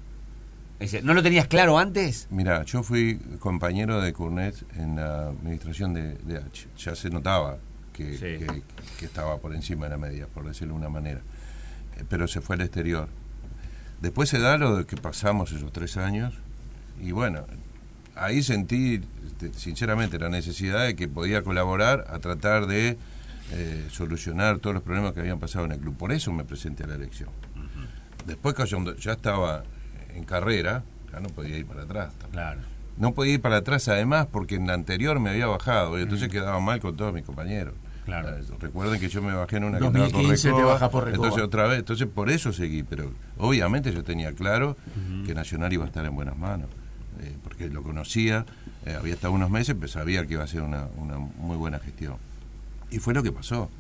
¿No 1.03 1.13
lo 1.13 1.23
tenías 1.23 1.47
claro 1.47 1.77
antes? 1.77 2.27
Mira, 2.29 2.63
yo 2.63 2.83
fui 2.83 3.17
compañero 3.39 4.01
de 4.01 4.11
Curnet 4.11 4.55
en 4.75 4.97
la 4.97 5.29
administración 5.29 5.93
de, 5.93 6.37
H. 6.37 6.67
Ya 6.77 6.93
se 6.93 7.09
notaba 7.09 7.57
que, 7.93 8.61
estaba 9.01 9.37
por 9.37 9.55
encima 9.55 9.85
de 9.85 9.91
la 9.91 9.97
media, 9.97 10.27
por 10.27 10.45
decirlo 10.45 10.73
de 10.73 10.79
una 10.79 10.89
manera. 10.89 11.21
Eh, 11.97 12.03
pero 12.09 12.27
se 12.27 12.41
fue 12.41 12.57
al 12.57 12.63
exterior. 12.63 13.07
Después 14.01 14.27
se 14.27 14.39
da 14.39 14.57
lo 14.57 14.75
de 14.77 14.85
que 14.85 14.97
pasamos 14.97 15.53
esos 15.53 15.71
tres 15.71 15.95
años 15.95 16.33
y 16.99 17.11
bueno, 17.11 17.45
ahí 18.15 18.43
sentí 18.43 19.01
este, 19.25 19.53
sinceramente 19.53 20.19
la 20.19 20.29
necesidad 20.29 20.85
de 20.85 20.97
que 20.97 21.07
podía 21.07 21.43
colaborar 21.43 22.05
a 22.09 22.19
tratar 22.19 22.67
de 22.67 22.97
eh, 23.51 23.87
solucionar 23.91 24.59
todos 24.59 24.73
los 24.73 24.83
problemas 24.83 25.13
que 25.13 25.19
habían 25.19 25.39
pasado 25.39 25.65
en 25.65 25.73
el 25.73 25.79
club. 25.79 25.95
Por 25.97 26.11
eso 26.11 26.31
me 26.31 26.43
presenté 26.43 26.83
a 26.83 26.87
la 26.87 26.95
elección. 26.95 27.29
Después 28.25 28.55
que 28.55 28.65
ya 28.99 29.11
estaba 29.11 29.63
en 30.13 30.23
carrera, 30.23 30.83
ya 31.11 31.19
no 31.19 31.29
podía 31.29 31.57
ir 31.57 31.65
para 31.65 31.83
atrás. 31.83 32.13
Claro. 32.31 32.61
No 32.97 33.13
podía 33.13 33.33
ir 33.33 33.41
para 33.41 33.57
atrás 33.57 33.87
además 33.87 34.27
porque 34.31 34.55
en 34.55 34.67
la 34.67 34.73
anterior 34.73 35.19
me 35.19 35.31
había 35.31 35.47
bajado 35.47 35.99
y 35.99 36.03
entonces 36.03 36.29
quedaba 36.29 36.59
mal 36.59 36.79
con 36.79 36.95
todos 36.95 37.13
mis 37.13 37.23
compañeros. 37.23 37.73
Claro. 38.05 38.29
Eh, 38.29 38.43
recuerden 38.59 38.99
que 38.99 39.07
yo 39.09 39.21
me 39.21 39.33
bajé 39.33 39.57
en 39.57 39.63
una 39.65 39.79
2015 39.79 40.51
te 40.51 40.63
baja 40.63 40.89
por 40.89 41.07
Entonces 41.09 41.41
otra 41.41 41.67
vez, 41.67 41.79
entonces 41.79 42.07
por 42.07 42.29
eso 42.29 42.51
seguí, 42.51 42.83
pero 42.83 43.11
obviamente 43.37 43.93
yo 43.93 44.03
tenía 44.03 44.33
claro 44.33 44.77
que 45.25 45.33
Nacional 45.33 45.71
iba 45.73 45.85
a 45.85 45.87
estar 45.87 46.05
en 46.05 46.15
buenas 46.15 46.37
manos. 46.37 46.69
Eh, 47.21 47.37
porque 47.43 47.69
lo 47.69 47.83
conocía, 47.83 48.45
eh, 48.85 48.95
había 48.99 49.13
estado 49.13 49.33
unos 49.33 49.49
meses, 49.49 49.75
pero 49.75 49.87
sabía 49.87 50.25
que 50.25 50.33
iba 50.33 50.43
a 50.43 50.47
ser 50.47 50.61
una, 50.61 50.87
muy 51.37 51.57
buena 51.57 51.79
gestión. 51.79 52.17
Y 52.93 52.99
fue 52.99 53.15
lo 53.15 53.23
que 53.23 53.31
pasó. 53.31 53.71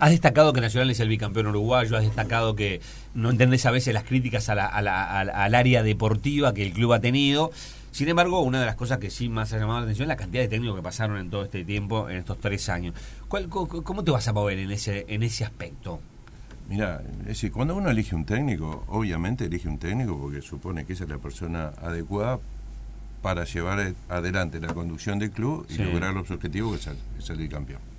Has 0.00 0.10
destacado 0.10 0.52
que 0.52 0.60
Nacional 0.60 0.90
es 0.90 0.98
el 0.98 1.08
bicampeón 1.08 1.46
uruguayo, 1.46 1.96
has 1.96 2.02
destacado 2.02 2.56
que 2.56 2.80
no 3.14 3.30
entendés 3.30 3.64
a 3.64 3.70
veces 3.70 3.94
las 3.94 4.02
críticas 4.02 4.48
a 4.48 4.66
al 4.66 5.54
área 5.54 5.84
deportiva 5.84 6.52
que 6.52 6.66
el 6.66 6.72
club 6.72 6.92
ha 6.92 7.00
tenido. 7.00 7.52
Sin 7.92 8.08
embargo, 8.08 8.40
una 8.40 8.58
de 8.58 8.66
las 8.66 8.74
cosas 8.74 8.98
que 8.98 9.08
sí 9.08 9.28
más 9.28 9.52
ha 9.52 9.58
llamado 9.58 9.78
la 9.78 9.84
atención 9.84 10.04
es 10.04 10.08
la 10.08 10.16
cantidad 10.16 10.42
de 10.42 10.48
técnicos 10.48 10.76
que 10.76 10.82
pasaron 10.82 11.18
en 11.18 11.30
todo 11.30 11.44
este 11.44 11.64
tiempo, 11.64 12.10
en 12.10 12.16
estos 12.18 12.38
tres 12.38 12.68
años. 12.68 12.94
¿Cómo 13.28 14.02
te 14.02 14.10
vas 14.10 14.26
a 14.26 14.32
mover 14.32 14.58
en 14.58 14.72
ese, 14.72 15.06
en 15.08 15.22
ese 15.22 15.44
aspecto? 15.44 16.00
Mira, 16.68 17.02
es 17.22 17.26
decir, 17.26 17.52
cuando 17.52 17.76
uno 17.76 17.90
elige 17.90 18.16
un 18.16 18.24
técnico, 18.24 18.84
obviamente 18.88 19.44
elige 19.44 19.68
un 19.68 19.78
técnico 19.78 20.18
porque 20.18 20.40
supone 20.40 20.84
que 20.84 20.92
esa 20.92 21.04
es 21.04 21.10
la 21.10 21.18
persona 21.18 21.72
adecuada 21.82 22.40
para 23.22 23.44
llevar 23.44 23.94
adelante 24.08 24.60
la 24.60 24.72
conducción 24.72 25.18
del 25.18 25.30
club 25.30 25.66
y 25.68 25.78
lograr 25.78 26.14
los 26.14 26.30
objetivos 26.30 26.78
que 26.78 26.90
es 27.18 27.24
salir 27.24 27.48
campeón. 27.48 27.89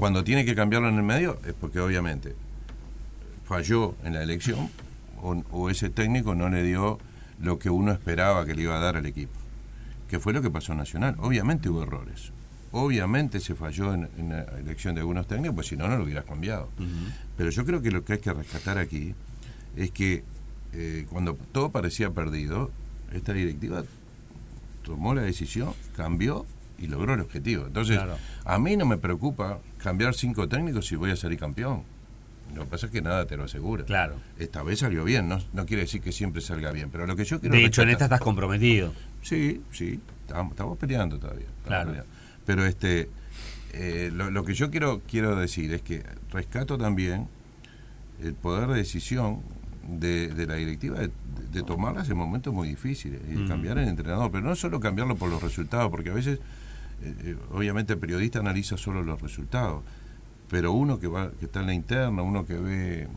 Cuando 0.00 0.24
tiene 0.24 0.46
que 0.46 0.54
cambiarlo 0.54 0.88
en 0.88 0.96
el 0.96 1.02
medio 1.02 1.38
es 1.44 1.52
porque 1.52 1.78
obviamente 1.78 2.34
falló 3.44 3.96
en 4.02 4.14
la 4.14 4.22
elección 4.22 4.70
o, 5.20 5.68
ese 5.68 5.90
técnico 5.90 6.34
no 6.34 6.48
le 6.48 6.62
dio 6.62 6.98
lo 7.38 7.58
que 7.58 7.68
uno 7.68 7.92
esperaba 7.92 8.46
que 8.46 8.54
le 8.54 8.62
iba 8.62 8.78
a 8.78 8.80
dar 8.80 8.96
al 8.96 9.04
equipo. 9.04 9.34
Que 10.08 10.18
fue 10.18 10.32
lo 10.32 10.40
que 10.40 10.48
pasó 10.48 10.72
en 10.72 10.78
Nacional. 10.78 11.16
Obviamente 11.18 11.68
hubo 11.68 11.82
errores. 11.82 12.32
Obviamente 12.72 13.40
se 13.40 13.54
falló 13.54 13.92
en, 13.92 14.08
la 14.30 14.44
elección 14.58 14.94
de 14.94 15.02
algunos 15.02 15.26
técnicos, 15.26 15.54
pues 15.54 15.66
si 15.66 15.76
no, 15.76 15.86
no 15.86 15.98
lo 15.98 16.04
hubieras 16.04 16.24
cambiado. 16.24 16.70
Pero 17.36 17.50
yo 17.50 17.66
creo 17.66 17.82
que 17.82 17.90
lo 17.90 18.02
que 18.02 18.14
hay 18.14 18.20
que 18.20 18.32
rescatar 18.32 18.78
aquí 18.78 19.14
es 19.76 19.90
que 19.90 20.24
eh, 20.72 21.04
cuando 21.10 21.34
todo 21.52 21.72
parecía 21.72 22.08
perdido, 22.08 22.70
esta 23.12 23.34
directiva 23.34 23.84
tomó 24.82 25.12
la 25.12 25.20
decisión, 25.20 25.74
cambió 25.94 26.46
y 26.80 26.86
logró 26.86 27.14
el 27.14 27.20
objetivo. 27.20 27.66
Entonces, 27.66 28.00
a 28.44 28.58
mí 28.58 28.76
no 28.76 28.86
me 28.86 28.96
preocupa 28.96 29.60
cambiar 29.78 30.14
cinco 30.14 30.48
técnicos 30.48 30.86
si 30.86 30.96
voy 30.96 31.10
a 31.10 31.16
salir 31.16 31.38
campeón. 31.38 31.84
Lo 32.54 32.64
que 32.64 32.70
pasa 32.70 32.86
es 32.86 32.92
que 32.92 33.00
nada 33.00 33.26
te 33.26 33.36
lo 33.36 33.44
asegura. 33.44 33.84
Claro. 33.84 34.16
Esta 34.38 34.62
vez 34.64 34.80
salió 34.80 35.04
bien, 35.04 35.28
no, 35.28 35.38
no 35.52 35.66
quiere 35.66 35.82
decir 35.82 36.00
que 36.00 36.10
siempre 36.10 36.40
salga 36.42 36.72
bien, 36.72 36.90
pero 36.90 37.06
lo 37.06 37.14
que 37.14 37.24
yo 37.24 37.38
quiero... 37.38 37.54
De 37.54 37.64
hecho, 37.64 37.82
en 37.82 37.90
esta 37.90 38.06
estás 38.06 38.20
comprometido. 38.20 38.92
Sí, 39.22 39.62
sí, 39.70 40.00
estamos, 40.26 40.78
peleando 40.78 41.18
todavía. 41.18 41.46
claro. 41.64 41.92
Pero 42.46 42.66
este, 42.66 43.08
eh, 43.72 44.10
lo, 44.12 44.44
que 44.44 44.54
yo 44.54 44.70
quiero, 44.70 45.02
quiero 45.08 45.36
decir 45.36 45.72
es 45.72 45.82
que 45.82 46.02
rescato 46.32 46.76
también 46.76 47.28
el 48.22 48.34
poder 48.34 48.68
de 48.68 48.74
decisión 48.74 49.42
de, 49.86 50.32
la 50.46 50.54
directiva 50.54 50.98
de, 50.98 51.62
tomarlas 51.62 52.08
en 52.10 52.16
momentos 52.16 52.52
muy 52.52 52.68
difíciles 52.68 53.20
y 53.28 53.46
cambiar 53.46 53.78
el 53.78 53.88
entrenador, 53.88 54.30
pero 54.30 54.44
no 54.44 54.56
solo 54.56 54.80
cambiarlo 54.80 55.16
por 55.16 55.30
los 55.30 55.42
resultados, 55.42 55.90
porque 55.90 56.10
a 56.10 56.14
veces, 56.14 56.40
eh, 57.02 57.14
eh, 57.24 57.36
obviamente, 57.52 57.94
el 57.94 57.98
periodista 57.98 58.40
analiza 58.40 58.76
solo 58.76 59.02
los 59.02 59.20
resultados, 59.20 59.82
pero 60.48 60.72
uno 60.72 60.98
que 60.98 61.06
va 61.06 61.30
que 61.38 61.46
está 61.46 61.60
en 61.60 61.66
la 61.66 61.74
interna, 61.74 62.22
uno 62.22 62.44
que 62.44 62.54
ve 62.54 63.08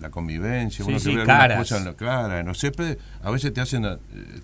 la 0.00 0.10
convivencia, 0.10 0.84
uno 0.84 0.98
que 0.98 1.14
ve 1.14 1.20
algunas 1.22 1.58
cosas 1.58 1.78
en 1.80 1.84
la 1.84 1.94
cara, 1.94 2.42
no 2.42 2.54
sé, 2.54 2.72
a 3.22 3.30
veces 3.30 3.52
te 3.52 3.60
hacen 3.60 3.86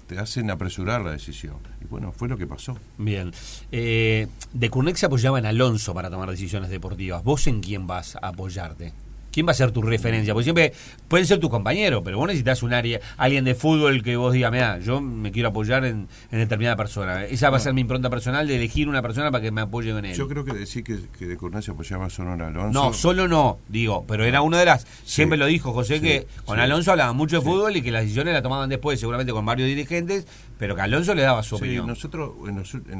te 0.06 0.18
hacen 0.18 0.50
apresurar 0.50 1.00
la 1.00 1.12
decisión. 1.12 1.56
Y 1.82 1.87
bueno, 1.87 2.12
fue 2.12 2.28
lo 2.28 2.37
que 2.37 2.46
pasó. 2.46 2.76
Bien. 2.99 3.32
Eh, 3.73 4.26
de 4.52 4.70
Curnex 4.70 5.00
se 5.00 5.06
apoyaba 5.06 5.38
en 5.38 5.46
Alonso 5.46 5.94
para 5.94 6.11
tomar 6.11 6.30
decisiones 6.30 6.70
deportivas. 6.70 7.23
¿Vos 7.23 7.46
en 7.46 7.61
quién 7.61 7.87
vas 7.87 8.16
a 8.16 8.28
apoyarte? 8.28 8.92
¿Quién 9.35 9.49
va 9.49 9.50
a 9.50 9.55
ser 9.55 9.73
tu 9.73 9.83
referencia? 9.83 10.33
Porque 10.33 10.45
siempre 10.45 10.73
pueden 11.09 11.26
ser 11.26 11.41
tus 11.41 11.50
compañeros, 11.50 12.03
pero 12.05 12.19
vos 12.19 12.29
necesitas 12.29 12.62
un 12.62 12.73
área, 12.73 13.00
alguien 13.17 13.45
de 13.45 13.57
fútbol 13.57 14.00
que 14.05 14.14
vos 14.17 14.33
digas, 14.33 14.53
mira, 14.53 14.79
yo 14.79 15.00
me 15.00 15.33
quiero 15.33 15.49
apoyar 15.49 15.85
en, 15.85 16.07
determinada 16.31 16.76
persona. 16.76 17.25
Esa 17.25 17.50
va 17.50 17.57
a 17.57 17.61
ser 17.61 17.75
mi 17.75 17.81
impronta 17.81 18.09
personal 18.09 18.47
de 18.47 18.55
elegir 18.55 18.88
una 18.88 19.03
persona 19.03 19.33
para 19.33 19.43
que 19.43 19.50
me 19.50 19.62
apoye 19.62 19.91
con 19.91 20.05
él. 20.05 20.14
Yo 20.14 20.29
creo 20.29 20.45
que 20.45 20.53
decir 20.53 20.85
que, 20.85 21.26
de 21.26 21.37
Cornell 21.37 21.64
se 21.64 21.73
apoyaba 21.73 22.09
solo 22.11 22.35
en 22.35 22.43
Alonso. 22.43 22.71
No, 22.71 22.93
solo 22.93 23.26
no, 23.26 23.59
digo, 23.67 24.05
pero 24.07 24.23
era 24.23 24.41
una 24.41 24.61
de 24.61 24.67
las. 24.67 24.87
Siempre 25.03 25.37
lo 25.37 25.47
dijo 25.47 25.73
José 25.73 26.00
que 26.00 26.29
con 26.45 26.61
Alonso 26.61 26.93
hablaba 26.93 27.12
mucho 27.12 27.41
de 27.41 27.43
fútbol 27.43 27.76
y 27.76 27.83
que 27.83 27.91
las 27.91 28.03
decisiones 28.03 28.35
las 28.35 28.43
tomaban 28.45 28.69
después, 28.69 29.00
seguramente 29.00 29.33
con 29.33 29.45
varios 29.45 29.67
dirigentes, 29.67 30.29
pero 30.61 30.76
que 30.76 30.83
Alonso 30.83 31.12
le 31.12 31.23
daba 31.23 31.43
su 31.43 31.57
opinión. 31.57 31.88
Nosotros 31.88 32.35
en 32.47 32.55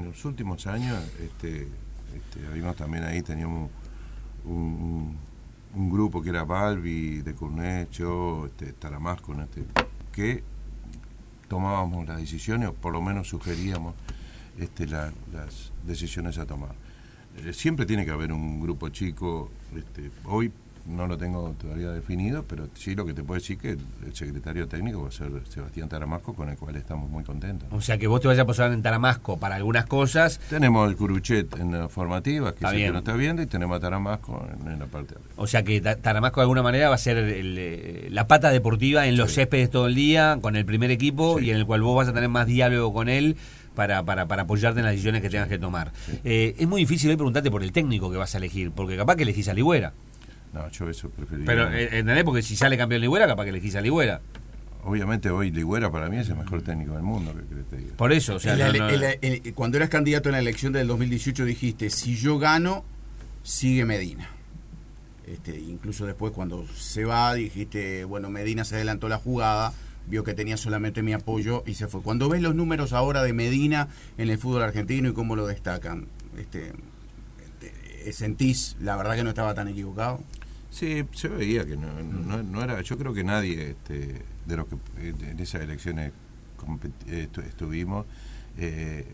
los, 0.05 0.25
últimos 0.25 0.67
años, 0.67 0.99
este, 1.23 1.69
este, 2.12 2.73
también 2.76 3.05
ahí, 3.05 3.23
teníamos 3.23 3.71
un 4.45 5.17
un 5.17 5.19
grupo 5.75 6.23
que 6.23 6.31
era 6.31 6.45
Balbi, 6.45 7.23
de 7.23 7.35
Cornecho, 7.35 8.47
este, 8.47 8.73
Taramasco, 8.73 9.35
este, 9.40 9.64
que 10.12 10.43
tomábamos 11.49 12.07
las 12.07 12.19
decisiones, 12.19 12.69
o 12.69 12.73
por 12.75 12.93
lo 12.93 13.00
menos 13.00 13.28
sugeríamos 13.28 13.95
este, 14.59 14.87
las 14.87 15.73
decisiones 15.87 16.38
a 16.38 16.47
tomar. 16.47 16.75
Eh, 17.38 17.52
siempre 17.52 17.87
tiene 17.87 18.04
que 18.04 18.12
haber 18.12 18.33
un 18.33 18.61
grupo 18.61 18.88
chico, 18.90 19.50
este, 19.75 20.11
hoy 20.25 20.52
no 20.87 21.07
lo 21.07 21.17
tengo 21.17 21.55
todavía 21.61 21.91
definido, 21.91 22.45
pero 22.47 22.69
sí 22.75 22.95
lo 22.95 23.07
que 23.07 23.14
te 23.14 23.23
puedo 23.23 23.41
decir 23.41 23.59
que 23.59 23.71
el, 23.71 24.14
secretario 24.14 24.69
técnico 24.69 25.03
va 25.03 25.09
a 25.09 25.12
ser 25.12 25.31
Sebastián 25.49 25.88
Taramasco, 25.88 26.35
con 26.35 26.49
el 26.49 26.57
cual 26.57 26.76
estamos 26.76 27.09
muy 27.11 27.25
contentos. 27.25 27.69
O 27.73 27.81
sea, 27.81 27.99
que 27.99 28.07
vos 28.07 28.21
te 28.21 28.29
vayas 28.29 28.43
a 28.43 28.47
posar 28.47 28.73
en 28.73 28.83
Taramasco 28.83 29.38
para 29.38 29.57
algunas 29.57 29.87
cosas. 29.87 30.38
Tenemos 30.50 30.88
el 30.88 30.97
Curuchet 30.97 31.57
en 31.59 31.73
la 31.73 31.88
formativa, 31.88 32.55
que 32.55 32.64
es 32.64 32.73
el 32.73 32.79
que 32.79 32.93
no 32.93 32.99
está 32.99 33.14
viendo, 33.14 33.43
y 33.43 33.47
tenemos 33.47 33.76
a 33.76 33.81
Taramasco 33.81 34.47
en, 34.67 34.79
la 34.79 34.87
parte 34.87 35.14
de 35.14 35.21
O 35.37 35.47
sea, 35.47 35.62
que 35.62 35.81
Taramasco 35.81 36.41
de 36.41 36.43
alguna 36.43 36.62
manera 36.62 36.88
va 36.88 36.95
a 36.97 36.99
ser 36.99 37.17
eh, 37.19 38.09
la 38.11 38.26
pata 38.26 38.50
deportiva 38.50 39.07
en 39.07 39.17
los 39.17 39.33
céspedes 39.33 39.71
todo 39.71 39.87
el 39.87 39.95
día, 39.95 40.38
con 40.41 40.55
el 40.57 40.64
primer 40.64 40.91
equipo, 40.91 41.41
y 41.41 41.50
en 41.50 41.57
el 41.57 41.67
cual 41.67 41.83
vos 41.83 41.97
vas 41.97 42.09
a 42.09 42.12
tener 42.12 42.29
más 42.29 42.47
diálogo 42.47 42.93
con 42.93 43.09
él. 43.09 43.37
Para, 43.75 44.05
para, 44.05 44.29
para 44.29 44.43
apoyarte 44.43 44.79
en 44.79 44.87
las 44.87 44.93
decisiones 44.93 45.21
que 45.21 45.29
tengas 45.29 45.49
que 45.49 45.59
tomar. 45.59 45.91
Eh, 46.23 46.55
es 46.57 46.69
muy 46.69 46.83
difícil 46.83 47.11
hoy 47.11 47.17
preguntarte 47.17 47.50
por 47.50 47.64
el 47.64 47.73
técnico 47.73 48.09
que 48.09 48.17
vas 48.17 48.33
a 48.37 48.38
elegir, 48.38 48.71
porque 48.71 48.97
capaz 48.97 49.17
que 49.17 49.25
elegís 49.25 49.49
a 49.49 49.53
Ligüera. 49.53 49.93
No, 50.54 50.70
yo 50.70 50.88
eso 50.88 51.11
preferiría. 51.11 51.46
Pero, 51.46 51.73
eh, 51.73 51.99
¿entendés? 51.99 52.25
Porque 52.25 52.40
si 52.40 52.54
sale 52.54 52.78
campeón 52.78 53.00
Ligüera, 53.00 53.26
capaz 53.26 53.44
que 53.44 53.52
le 53.52 53.61
quise 53.61 53.78
a 53.78 53.80
Ligüera. 53.80 54.20
Obviamente 54.84 55.30
hoy 55.30 55.50
Ligüera 55.50 55.90
para 55.90 56.08
mí 56.08 56.18
es 56.18 56.28
el 56.28 56.37
mejor 56.37 56.62
técnico 56.62 56.92
del 56.92 57.02
mundo, 57.02 57.34
que 57.34 57.56
te 57.64 57.76
diga. 57.76 57.96
Por 57.96 58.12
eso, 58.12 58.37
o 58.37 58.38
sea... 58.38 58.56
cuando 59.54 59.78
eras 59.78 59.88
candidato 59.88 60.28
en 60.28 60.34
la 60.34 60.38
elección 60.38 60.73
del 60.73 60.87
2018 60.87 61.44
dijiste, 61.44 61.90
si 61.90 62.16
yo 62.16 62.38
gano, 62.38 62.84
sigue 63.42 63.84
Medina. 63.84 64.30
Este, 65.26 65.58
incluso 65.58 66.04
después 66.04 66.32
cuando 66.32 66.66
se 66.68 67.04
va 67.04 67.34
dijiste, 67.34 68.04
bueno, 68.04 68.28
Medina 68.28 68.64
se 68.64 68.76
adelantó 68.76 69.08
la 69.08 69.16
jugada, 69.16 69.73
vio 70.06 70.23
que 70.23 70.34
tenía 70.34 70.58
solamente 70.58 71.02
mi 71.02 71.14
apoyo 71.14 71.64
y 71.66 71.75
se 71.75 71.88
fue. 71.88 72.02
Cuando 72.02 72.28
ves 72.28 72.42
los 72.42 72.54
números 72.54 72.92
ahora 72.92 73.23
de 73.23 73.32
Medina 73.32 73.88
en 74.18 74.28
el 74.28 74.38
fútbol 74.38 74.62
argentino 74.62 75.08
y 75.08 75.12
cómo 75.14 75.34
lo 75.34 75.46
destacan, 75.46 76.08
este, 76.38 76.73
este 77.61 78.12
¿sentís 78.12 78.76
la 78.80 78.96
verdad 78.96 79.16
que 79.16 79.25
no 79.25 79.30
estaba 79.30 79.54
tan 79.54 79.68
equivocado? 79.68 80.20
Sí, 80.75 81.04
se 81.12 81.28
veía 81.28 81.64
que 81.64 81.76
no, 81.76 82.02
no, 82.43 82.62
era. 82.64 82.81
Yo 82.81 82.99
creo 82.99 83.14
que 83.14 83.23
nadie 83.23 83.71
este, 83.71 84.23
de 84.45 84.57
los 84.57 84.66
que 84.66 84.76
en 85.09 85.38
esas 85.38 85.62
elecciones 85.62 86.11
estuvimos 87.47 88.07
eh, 88.59 89.07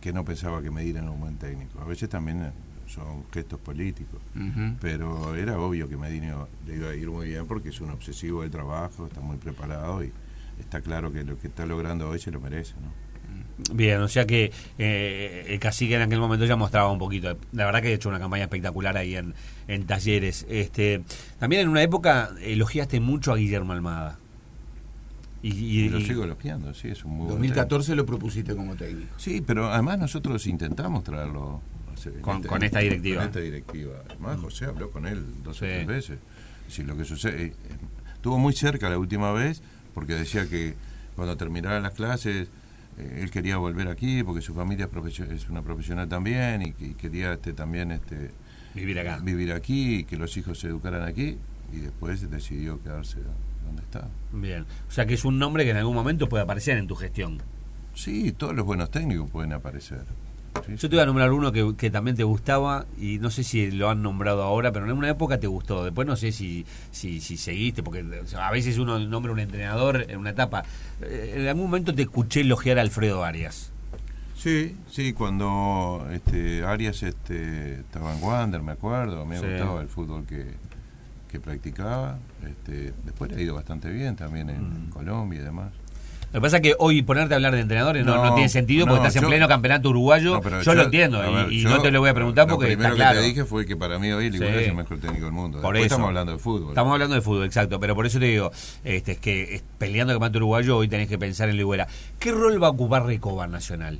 que 0.00 0.10
no 0.14 0.24
pensaba 0.24 0.62
que 0.62 0.70
Medina 0.70 1.00
era 1.00 1.10
un 1.10 1.20
buen 1.20 1.36
técnico. 1.36 1.82
A 1.82 1.84
veces 1.84 2.08
también 2.08 2.50
son 2.86 3.24
gestos 3.30 3.60
políticos, 3.60 4.22
pero 4.80 5.34
era 5.34 5.58
obvio 5.58 5.86
que 5.86 5.98
Medina 5.98 6.46
le 6.66 6.76
iba 6.76 6.88
a 6.88 6.94
ir 6.94 7.10
muy 7.10 7.28
bien 7.28 7.46
porque 7.46 7.68
es 7.68 7.80
un 7.82 7.90
obsesivo 7.90 8.40
del 8.40 8.50
trabajo, 8.50 9.06
está 9.06 9.20
muy 9.20 9.36
preparado 9.36 10.02
y 10.02 10.10
está 10.60 10.80
claro 10.80 11.12
que 11.12 11.24
lo 11.24 11.38
que 11.38 11.48
está 11.48 11.66
logrando 11.66 12.08
hoy 12.08 12.20
se 12.20 12.30
lo 12.30 12.40
merece, 12.40 12.72
¿no? 12.80 13.01
Bien, 13.72 14.00
o 14.00 14.08
sea 14.08 14.26
que 14.26 14.52
eh, 14.78 15.46
el 15.48 15.58
cacique 15.60 15.94
en 15.94 16.02
aquel 16.02 16.18
momento 16.18 16.44
ya 16.44 16.56
mostraba 16.56 16.90
un 16.90 16.98
poquito. 16.98 17.36
La 17.52 17.64
verdad 17.64 17.82
que 17.82 17.88
ha 17.88 17.92
hecho 17.92 18.08
una 18.08 18.18
campaña 18.18 18.44
espectacular 18.44 18.96
ahí 18.96 19.14
en, 19.16 19.34
en 19.68 19.86
talleres. 19.86 20.46
Este, 20.48 21.02
también 21.38 21.62
en 21.62 21.68
una 21.68 21.82
época 21.82 22.30
elogiaste 22.42 23.00
mucho 23.00 23.32
a 23.32 23.36
Guillermo 23.36 23.72
Almada. 23.72 24.18
Y, 25.44 25.88
lo 25.88 26.00
sigo 26.00 26.22
elogiando, 26.22 26.72
sí, 26.72 26.88
es 26.88 27.04
un 27.04 27.16
muy 27.16 27.28
2014 27.28 27.96
lo 27.96 28.06
propusiste 28.06 28.54
como 28.54 28.76
técnico. 28.76 29.12
Sí, 29.16 29.42
pero 29.44 29.72
además 29.72 29.98
nosotros 29.98 30.46
intentamos 30.46 31.02
traerlo. 31.02 31.60
con, 32.20 32.42
este, 32.44 32.66
esta 32.66 32.78
directiva. 32.78 33.16
Con 33.16 33.26
esta 33.26 33.40
directiva. 33.40 33.94
Además, 34.08 34.38
José 34.38 34.66
habló 34.66 34.92
con 34.92 35.04
él 35.04 35.24
dos 35.42 35.56
o 35.56 35.64
tres 35.64 35.86
veces. 35.86 36.18
Si 36.68 36.84
lo 36.84 36.96
que 36.96 37.04
sucede. 37.04 37.46
Eh, 37.46 37.52
estuvo 38.14 38.38
muy 38.38 38.52
cerca 38.52 38.88
la 38.88 38.98
última 38.98 39.32
vez 39.32 39.62
porque 39.94 40.14
decía 40.14 40.48
que 40.48 40.74
cuando 41.16 41.36
terminaran 41.36 41.82
las 41.82 41.92
clases 41.92 42.48
él 43.20 43.30
quería 43.30 43.56
volver 43.56 43.88
aquí 43.88 44.22
porque 44.22 44.40
su 44.40 44.54
familia 44.54 44.88
es, 45.30 45.48
una 45.48 45.62
profesional 45.62 46.08
también 46.08 46.62
y, 46.62 46.94
quería 46.94 47.32
este, 47.34 47.52
también 47.52 47.92
este, 47.92 48.30
vivir 48.74 48.98
acá. 48.98 49.18
Vivir 49.22 49.52
aquí 49.52 49.96
y 49.96 50.04
que 50.04 50.16
los 50.16 50.36
hijos 50.36 50.58
se 50.58 50.68
educaran 50.68 51.02
aquí 51.02 51.36
y 51.72 51.76
después 51.78 52.30
decidió 52.30 52.82
quedarse 52.82 53.18
donde 53.64 53.82
está. 53.82 54.08
Bien, 54.32 54.66
o 54.88 54.90
sea 54.90 55.06
que 55.06 55.14
es 55.14 55.24
un 55.24 55.38
nombre 55.38 55.64
que 55.64 55.70
en 55.70 55.76
algún 55.76 55.94
momento 55.94 56.28
puede 56.28 56.44
aparecer 56.44 56.78
en 56.78 56.86
tu 56.86 56.94
gestión. 56.94 57.38
Sí, 57.94 58.32
todos 58.32 58.54
los 58.54 58.64
buenos 58.64 58.90
técnicos 58.90 59.30
pueden 59.30 59.52
aparecer. 59.52 60.04
Yo 60.68 60.88
te 60.88 60.96
voy 60.96 61.00
a 61.00 61.06
nombrar 61.06 61.32
uno 61.32 61.52
que, 61.52 61.90
también 61.90 62.16
te 62.16 62.24
gustaba 62.24 62.86
y 62.98 63.18
no 63.18 63.30
sé 63.30 63.42
si 63.42 63.70
lo 63.70 63.90
han 63.90 64.02
nombrado 64.02 64.42
ahora, 64.42 64.72
pero 64.72 64.86
en 64.86 64.92
una 64.92 65.08
época 65.08 65.38
te 65.40 65.46
gustó. 65.46 65.84
Después 65.84 66.06
no 66.06 66.16
sé 66.16 66.32
si, 66.32 66.66
si, 66.90 67.20
seguiste, 67.20 67.82
porque 67.82 68.04
a 68.38 68.50
veces 68.50 68.78
uno 68.78 68.98
nombra 68.98 69.32
un 69.32 69.40
entrenador 69.40 70.06
en 70.08 70.18
una 70.18 70.30
etapa. 70.30 70.64
Eh, 71.00 71.34
en 71.36 71.48
algún 71.48 71.64
momento 71.64 71.94
te 71.94 72.02
escuché 72.02 72.42
elogiar 72.42 72.78
a 72.78 72.82
Alfredo 72.82 73.24
Arias. 73.24 73.70
Sí, 74.36 74.76
sí, 74.90 75.12
cuando 75.12 76.06
este, 76.10 76.64
Arias 76.64 77.02
este, 77.02 77.74
estaba 77.80 78.14
en 78.14 78.22
Wander, 78.22 78.62
me 78.62 78.72
acuerdo, 78.72 79.24
me 79.24 79.38
gustaba 79.38 79.80
el 79.80 79.88
fútbol 79.88 80.26
que, 80.26 80.54
que 81.30 81.40
practicaba. 81.40 82.18
Este, 82.46 82.92
después 83.04 83.30
le 83.30 83.38
ha 83.38 83.40
ido 83.40 83.54
bastante 83.54 83.90
bien 83.90 84.16
también 84.16 84.50
en 84.50 84.88
mm. 84.88 84.90
Colombia 84.90 85.40
y 85.40 85.44
demás. 85.44 85.72
Lo 86.32 86.40
que 86.40 86.40
pasa 86.40 86.56
es 86.56 86.62
que 86.62 86.74
hoy 86.78 87.02
ponerte 87.02 87.34
a 87.34 87.36
hablar 87.36 87.54
de 87.54 87.60
entrenadores 87.60 88.06
no, 88.06 88.24
no, 88.24 88.34
tiene 88.34 88.48
sentido 88.48 88.86
porque 88.86 89.06
estás 89.06 89.22
en 89.22 89.28
pleno 89.28 89.46
campeonato 89.48 89.90
uruguayo. 89.90 90.40
yo, 90.62 90.74
lo 90.74 90.82
entiendo 90.84 91.22
y, 91.50 91.64
no 91.64 91.82
te 91.82 91.90
lo 91.90 92.00
voy 92.00 92.08
a 92.08 92.14
preguntar 92.14 92.46
porque 92.48 92.70
lo 92.70 92.70
primero 92.70 92.94
está 92.94 93.04
claro. 93.04 93.18
que 93.18 93.22
te 93.22 93.28
dije 93.28 93.44
fue 93.44 93.66
que 93.66 93.76
para 93.76 93.98
mí 93.98 94.10
hoy 94.12 94.30
Ligüera 94.30 94.60
es 94.60 94.68
el 94.68 94.74
mejor 94.74 94.98
técnico 94.98 95.26
del 95.26 95.34
mundo. 95.34 95.60
Por 95.60 95.76
eso, 95.76 95.84
estamos 95.84 96.08
hablando 96.08 96.32
de 96.32 96.38
fútbol. 96.38 96.70
Estamos 96.70 96.92
hablando 96.92 97.14
de 97.14 97.20
fútbol, 97.20 97.44
exacto. 97.44 97.78
Pero 97.78 97.94
por 97.94 98.06
eso 98.06 98.18
te 98.18 98.24
digo, 98.26 98.50
este, 98.82 99.12
es 99.12 99.18
que 99.18 99.62
peleando 99.76 100.12
el 100.12 100.16
campeonato 100.16 100.38
uruguayo 100.38 100.78
hoy 100.78 100.88
tenés 100.88 101.08
que 101.08 101.18
pensar 101.18 101.50
en 101.50 101.58
Ligüera. 101.58 101.86
¿Qué 102.18 102.32
rol 102.32 102.62
va 102.62 102.68
a 102.68 102.70
ocupar 102.70 103.04
Recoba 103.04 103.46
Nacional? 103.46 103.98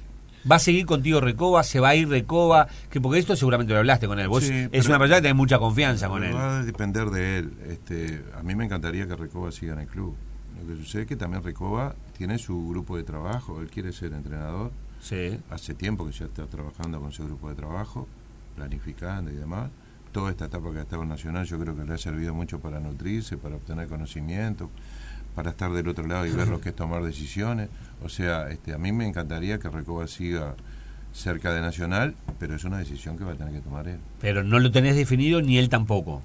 ¿Va 0.51 0.57
a 0.57 0.59
seguir 0.59 0.87
contigo 0.87 1.21
Recoba? 1.21 1.63
¿Se 1.63 1.81
va 1.81 1.91
a 1.91 1.95
ir 1.95 2.09
Recoba? 2.09 2.67
Que 2.91 3.01
porque 3.01 3.19
esto 3.19 3.37
seguramente 3.37 3.75
lo 3.75 3.81
hablaste 3.81 4.07
con 4.07 4.19
él. 4.19 4.29
Vos 4.29 4.45
es 4.45 4.87
una 4.87 4.99
persona 4.99 5.17
que 5.17 5.23
tenés 5.23 5.37
mucha 5.37 5.59
confianza 5.59 6.09
con 6.09 6.25
él. 6.25 6.35
Va 6.35 6.61
a 6.61 6.65
depender 6.65 7.11
de 7.11 7.39
él. 7.39 7.53
Este, 7.69 8.23
a 8.39 8.43
mí 8.43 8.55
me 8.55 8.65
encantaría 8.65 9.07
que 9.07 9.17
Recoba 9.17 9.53
siga 9.53 9.75
en 9.75 9.81
el 9.81 9.87
club. 9.87 10.17
Lo 10.63 10.69
que 10.69 10.77
sucede 10.77 11.03
es 11.03 11.09
que 11.09 11.17
también 11.17 11.43
Recoba 11.43 11.97
tiene 12.17 12.39
su 12.39 12.69
grupo 12.69 12.97
de 12.97 13.03
trabajo, 13.03 13.61
él 13.61 13.69
quiere 13.69 13.93
ser 13.93 14.13
entrenador. 14.13 14.71
Sí. 15.01 15.39
Hace 15.51 15.75
tiempo 15.75 16.07
que 16.07 16.13
ya 16.13 16.27
está 16.27 16.47
trabajando 16.47 17.01
con 17.01 17.11
su 17.11 17.25
grupo 17.25 17.49
de 17.49 17.57
trabajo, 17.57 18.07
planificando 18.55 19.33
y 19.33 19.35
demás. 19.35 19.71
Toda 20.13 20.31
esta 20.31 20.45
etapa 20.45 20.71
que 20.73 20.79
ha 20.79 20.83
estado 20.83 21.03
en 21.03 21.09
Nacional 21.09 21.47
yo 21.47 21.59
creo 21.59 21.77
que 21.77 21.85
le 21.85 21.95
ha 21.95 21.99
servido 21.99 22.33
mucho 22.35 22.61
para 22.61 22.79
nutrirse, 22.79 23.37
para 23.37 23.57
obtener 23.57 23.89
conocimiento, 23.89 24.71
para 25.35 25.51
estar 25.51 25.73
del 25.73 25.89
otro 25.89 26.07
lado 26.07 26.27
y 26.27 26.31
ver 26.31 26.47
lo 26.49 26.61
que 26.61 26.69
es 26.69 26.77
tomar 26.77 27.03
decisiones. 27.03 27.69
O 28.05 28.09
sea, 28.09 28.49
este, 28.51 28.73
a 28.73 28.79
mí 28.79 28.93
me 28.93 29.07
encantaría 29.07 29.59
que 29.59 29.69
Recoba 29.69 30.07
siga 30.07 30.55
cerca 31.13 31.53
de 31.53 31.61
Nacional, 31.61 32.15
pero 32.39 32.55
es 32.55 32.65
una 32.65 32.79
decisión 32.79 33.17
que 33.17 33.25
va 33.25 33.33
a 33.33 33.37
tener 33.37 33.53
que 33.53 33.61
tomar 33.61 33.89
él. 33.89 33.99
Pero 34.21 34.43
no 34.43 34.59
lo 34.59 34.71
tenés 34.71 34.97
definido 34.97 35.43
ni 35.43 35.59
él 35.59 35.69
tampoco. 35.69 36.23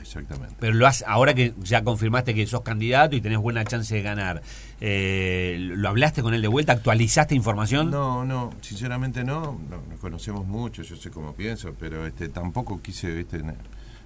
Exactamente. 0.00 0.54
Pero 0.58 0.74
lo 0.74 0.86
has, 0.86 1.04
ahora 1.06 1.32
que 1.32 1.54
ya 1.62 1.84
confirmaste 1.84 2.34
que 2.34 2.46
sos 2.46 2.62
candidato 2.62 3.14
y 3.14 3.20
tenés 3.20 3.38
buena 3.38 3.64
chance 3.64 3.94
de 3.94 4.02
ganar, 4.02 4.42
eh, 4.80 5.56
¿lo 5.60 5.88
hablaste 5.88 6.22
con 6.22 6.34
él 6.34 6.42
de 6.42 6.48
vuelta? 6.48 6.72
¿Actualizaste 6.72 7.34
información? 7.34 7.90
No, 7.90 8.24
no, 8.24 8.52
sinceramente 8.60 9.22
no, 9.22 9.60
no, 9.70 9.82
nos 9.88 10.00
conocemos 10.00 10.46
mucho, 10.46 10.82
yo 10.82 10.96
sé 10.96 11.10
cómo 11.10 11.34
pienso, 11.34 11.74
pero 11.78 12.04
este 12.06 12.28
tampoco 12.28 12.82
quise, 12.82 13.12
viste, 13.12 13.42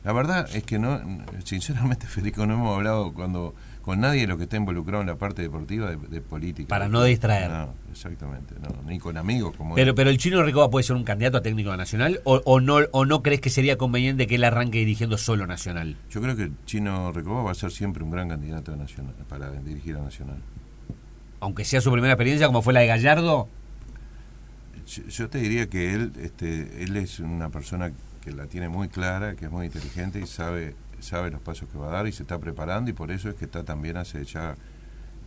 la 0.06 0.12
verdad 0.12 0.48
es 0.54 0.62
que 0.62 0.78
no, 0.78 1.00
sinceramente 1.42 2.06
Federico, 2.06 2.46
no 2.46 2.54
hemos 2.54 2.76
hablado 2.76 3.12
cuando 3.12 3.56
con 3.82 3.98
nadie 4.00 4.20
de 4.20 4.26
los 4.28 4.36
que 4.36 4.44
está 4.44 4.56
involucrado 4.56 5.00
en 5.00 5.08
la 5.08 5.16
parte 5.16 5.42
deportiva 5.42 5.90
de, 5.90 6.20
política. 6.20 6.68
Para 6.68 6.88
no 6.88 7.02
distraer. 7.02 7.50
No, 7.50 7.75
exactamente, 7.90 8.54
no, 8.60 8.88
ni 8.88 9.00
con 9.00 9.16
amigos 9.16 9.56
como 9.56 9.75
Pero, 9.75 9.96
pero 9.96 10.10
el 10.10 10.18
chino 10.18 10.44
Recoba 10.44 10.70
puede 10.70 10.84
ser 10.84 10.94
un 10.94 11.02
candidato 11.02 11.38
a 11.38 11.42
técnico 11.42 11.76
nacional 11.76 12.20
o, 12.22 12.40
o, 12.44 12.60
no 12.60 12.76
o 12.92 13.04
no 13.04 13.20
crees 13.25 13.40
que 13.40 13.50
sería 13.50 13.76
conveniente 13.76 14.28
que 14.28 14.36
él 14.36 14.44
arranque 14.44 14.78
dirigiendo 14.78 15.18
solo 15.18 15.44
nacional. 15.48 15.96
Yo 16.08 16.22
creo 16.22 16.36
que 16.36 16.44
el 16.44 16.52
chino 16.66 17.10
Recoba 17.10 17.42
va 17.42 17.50
a 17.50 17.54
ser 17.54 17.72
siempre 17.72 18.04
un 18.04 18.12
gran 18.12 18.28
candidato 18.28 18.72
a 18.72 18.76
nacional 18.76 19.14
para 19.28 19.50
dirigir 19.50 19.96
a 19.96 20.02
nacional. 20.02 20.38
Aunque 21.40 21.64
sea 21.64 21.80
su 21.80 21.90
primera 21.90 22.12
experiencia 22.12 22.46
como 22.46 22.62
fue 22.62 22.72
la 22.72 22.80
de 22.80 22.86
Gallardo. 22.86 23.48
Yo, 24.86 25.02
yo 25.08 25.28
te 25.28 25.38
diría 25.38 25.68
que 25.68 25.94
él, 25.94 26.12
este, 26.20 26.84
él 26.84 26.96
es 26.96 27.18
una 27.18 27.48
persona 27.48 27.90
que 28.26 28.33
la 28.33 28.49
tiene 28.49 28.68
muy 28.68 28.88
clara, 28.88 29.37
que 29.37 29.45
es 29.45 29.50
muy 29.52 29.66
inteligente 29.66 30.18
y 30.18 30.26
sabe 30.26 30.75
sabe 31.00 31.30
los 31.30 31.40
pasos 31.40 31.68
que 31.68 31.78
va 31.78 31.88
a 31.88 31.92
dar 31.92 32.06
y 32.09 32.12
se 32.12 32.23
está 32.23 32.38
preparando 32.38 32.90
y 32.90 32.95
por 32.95 33.12
eso 33.12 33.28
es 33.28 33.37
que 33.37 33.45
está 33.45 33.62
también 33.62 33.97
hace 33.97 34.25
ya, 34.25 34.56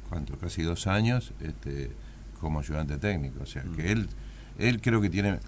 ¿cuánto? 0.10 0.38
Casi 0.38 0.64
dos 0.64 0.88
años 0.88 1.32
este, 1.40 1.92
como 2.42 2.60
ayudante 2.60 2.98
técnico. 2.98 3.44
O 3.44 3.46
sea, 3.46 3.64
que 3.64 3.84
mm. 3.84 3.88
él, 3.88 4.10
él 4.58 4.82
creo 4.82 5.00
que 5.00 5.10
tiene 5.10 5.40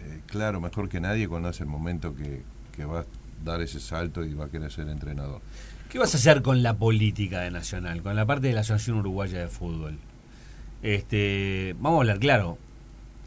eh, 0.00 0.20
claro 0.26 0.60
mejor 0.60 0.88
que 0.88 1.00
nadie 1.00 1.28
cuando 1.28 1.48
hace 1.48 1.64
el 1.64 1.68
momento 1.68 2.14
que, 2.14 2.42
que 2.74 2.86
va 2.86 3.00
a 3.00 3.04
dar 3.44 3.60
ese 3.60 3.80
salto 3.80 4.24
y 4.24 4.32
va 4.32 4.46
a 4.46 4.48
querer 4.48 4.72
ser 4.72 4.88
entrenador. 4.88 5.42
¿Qué 5.90 5.98
vas 5.98 6.14
a 6.14 6.16
hacer 6.16 6.40
con 6.40 6.62
la 6.62 6.78
política 6.78 7.40
de 7.40 7.50
Nacional, 7.50 8.02
con 8.02 8.16
la 8.16 8.24
parte 8.24 8.46
de 8.46 8.54
la 8.54 8.60
Asociación 8.60 8.98
Uruguaya 8.98 9.40
de 9.40 9.48
Fútbol? 9.48 9.98
Este, 10.82 11.76
vamos 11.78 11.98
a 11.98 12.00
hablar 12.00 12.18
claro. 12.18 12.56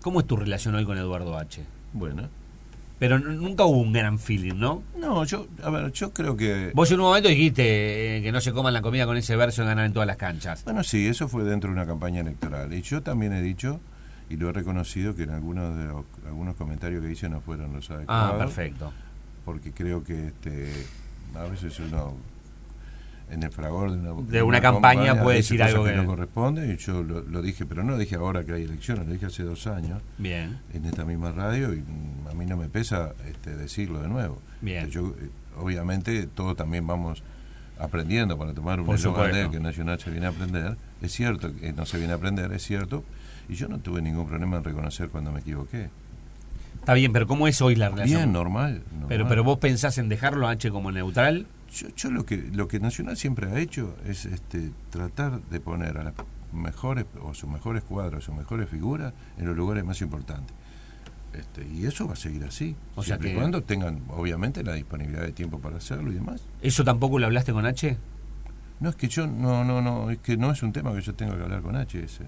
¿Cómo 0.02 0.22
es 0.22 0.28
tu 0.28 0.36
relación 0.36 0.74
hoy 0.76 0.86
con 0.86 0.98
Eduardo 0.98 1.38
H? 1.38 1.64
Bueno, 1.94 2.30
pero 3.00 3.20
nunca 3.20 3.66
hubo 3.66 3.80
un 3.80 3.94
gran 3.94 4.18
feeling, 4.18 4.56
¿no? 4.56 4.84
No, 4.98 5.24
yo, 5.24 5.48
a 5.64 5.70
ver, 5.70 5.92
yo 5.92 6.12
creo 6.12 6.36
que... 6.36 6.72
Vos 6.74 6.92
en 6.92 7.00
un 7.00 7.06
momento 7.08 7.30
dijiste 7.30 8.18
eh, 8.18 8.22
que 8.22 8.32
no 8.32 8.42
se 8.42 8.52
coman 8.52 8.74
la 8.74 8.82
comida 8.82 9.06
con 9.06 9.18
ese 9.18 9.36
verso 9.36 9.62
de 9.62 9.68
ganar 9.68 9.86
en 9.86 9.94
todas 9.94 10.08
las 10.08 10.18
canchas. 10.18 10.64
Bueno, 10.64 10.84
sí, 10.84 11.08
eso 11.08 11.28
fue 11.28 11.44
dentro 11.44 11.70
de 11.70 11.76
una 11.76 11.86
campaña 11.86 12.22
electoral. 12.22 12.74
Y 12.74 12.82
yo 12.82 13.04
también 13.04 13.34
he 13.34 13.42
dicho, 13.42 13.80
y 14.30 14.38
lo 14.38 14.50
he 14.50 14.54
reconocido, 14.54 15.16
que 15.16 15.24
en 15.24 15.30
algunos 15.30 15.78
de 15.78 15.86
los, 15.86 16.06
algunos 16.26 16.56
comentarios 16.56 17.04
que 17.04 17.12
hice 17.12 17.30
no 17.30 17.42
fueron 17.42 17.74
los 17.74 17.90
adecuados. 17.92 18.34
Ah, 18.34 18.38
perfecto. 18.38 18.92
Porque 19.46 19.72
creo 19.72 20.04
que 20.04 20.28
este 20.28 20.72
a 21.36 21.44
veces 21.44 21.80
uno 21.80 22.16
en 23.30 23.44
el 23.44 23.52
fragor 23.52 23.92
de 23.92 23.98
una, 23.98 24.22
de 24.22 24.44
una, 24.44 24.62
campaña, 24.62 25.22
puede 25.22 25.38
decir 25.38 25.62
algo 25.62 25.84
que, 25.84 25.94
no 25.94 26.06
corresponde 26.06 26.74
y 26.74 26.78
yo 26.78 27.04
lo, 27.04 27.42
dije 27.42 27.66
pero 27.66 27.84
no 27.84 27.92
lo 27.92 27.98
dije 27.98 28.16
ahora 28.16 28.46
que 28.46 28.54
hay 28.54 28.64
elecciones 28.64 29.06
lo 29.06 29.14
dije 29.14 29.26
hace 29.26 29.44
dos 29.44 29.68
años 29.68 30.02
bien 30.18 30.60
en 30.74 30.86
esta 30.86 31.04
misma 31.04 31.32
radio 31.32 31.74
y 31.74 31.84
a 32.30 32.34
mí 32.34 32.46
no 32.46 32.56
me 32.56 32.70
pesa 32.70 33.14
este, 33.28 33.56
decirlo 33.56 34.00
de 34.00 34.08
nuevo 34.08 34.42
bien 34.62 34.90
yo 34.90 35.14
eh, 35.20 35.30
obviamente 35.58 36.28
todos 36.28 36.56
también 36.56 36.88
vamos 36.88 37.22
aprendiendo 37.80 38.38
para 38.38 38.54
tomar 38.54 38.80
un 38.80 38.88
de 38.88 39.50
que 39.52 39.60
Nacional 39.60 40.00
se 40.00 40.10
viene 40.10 40.26
a 40.26 40.30
aprender 40.30 40.78
es 41.02 41.12
cierto 41.12 41.54
que 41.54 41.74
no 41.74 41.86
se 41.86 41.98
viene 41.98 42.14
a 42.14 42.16
aprender 42.16 42.52
es 42.54 42.64
cierto 42.64 43.04
y 43.50 43.56
yo 43.56 43.68
no 43.68 43.80
tuve 43.80 44.02
ningún 44.02 44.28
problema 44.28 44.58
en 44.58 44.64
reconocer 44.64 45.10
cuando 45.10 45.32
me 45.32 45.42
equivoqué 45.42 45.90
Está 46.80 46.94
bien, 46.94 47.12
pero 47.12 47.28
¿cómo 47.28 47.50
es 47.50 47.62
hoy 47.62 47.76
la 47.76 47.90
relación? 47.90 48.22
Bien, 48.22 48.32
normal. 48.32 48.82
Pero, 49.10 49.28
pero 49.28 49.44
vos 49.44 49.58
pensás 49.58 49.98
en 49.98 50.08
dejarlo 50.08 50.48
H 50.48 50.72
como 50.72 50.90
neutral. 50.90 51.46
Yo, 51.72 51.88
yo, 51.96 52.12
lo 52.12 52.26
que 52.26 52.38
lo 52.38 52.68
que 52.68 52.80
Nacional 52.80 53.18
siempre 53.18 53.50
ha 53.52 53.60
hecho 53.60 53.96
es 54.06 54.26
este 54.26 54.72
tratar 54.90 55.42
de 55.42 55.60
poner 55.60 55.98
a 55.98 56.04
las 56.04 56.14
mejores 56.54 57.06
o 57.22 57.34
sus 57.34 57.50
mejores 57.50 57.84
cuadros, 57.84 58.24
sus 58.24 58.36
mejores 58.36 58.70
figuras 58.70 59.14
en 59.38 59.46
los 59.46 59.56
lugares 59.56 59.84
más 59.84 60.02
importantes. 60.02 60.56
Este, 61.34 61.68
y 61.68 61.86
eso 61.86 62.08
va 62.08 62.14
a 62.14 62.16
seguir 62.16 62.44
así. 62.46 62.76
O 62.96 63.04
sea 63.04 63.18
que 63.18 63.34
cuando 63.34 63.62
tengan 63.64 64.02
obviamente 64.10 64.64
la 64.64 64.74
disponibilidad 64.74 65.24
de 65.24 65.34
tiempo 65.34 65.60
para 65.60 65.78
hacerlo 65.78 66.12
y 66.12 66.16
demás. 66.16 66.42
¿Eso 66.62 66.84
tampoco 66.84 67.20
lo 67.20 67.26
hablaste 67.26 67.54
con 67.54 67.66
H? 67.66 67.98
No, 68.80 68.90
es 68.90 68.96
que 68.96 69.08
yo 69.08 69.28
no 69.28 69.64
no 69.64 69.82
no, 69.82 70.10
es 70.10 70.20
que 70.20 70.38
no 70.38 70.52
es 70.52 70.64
un 70.64 70.72
tema 70.72 70.94
que 70.94 71.02
yo 71.02 71.14
tenga 71.14 71.36
que 71.36 71.44
hablar 71.44 71.62
con 71.62 71.76
H 71.76 72.04
ese. 72.04 72.26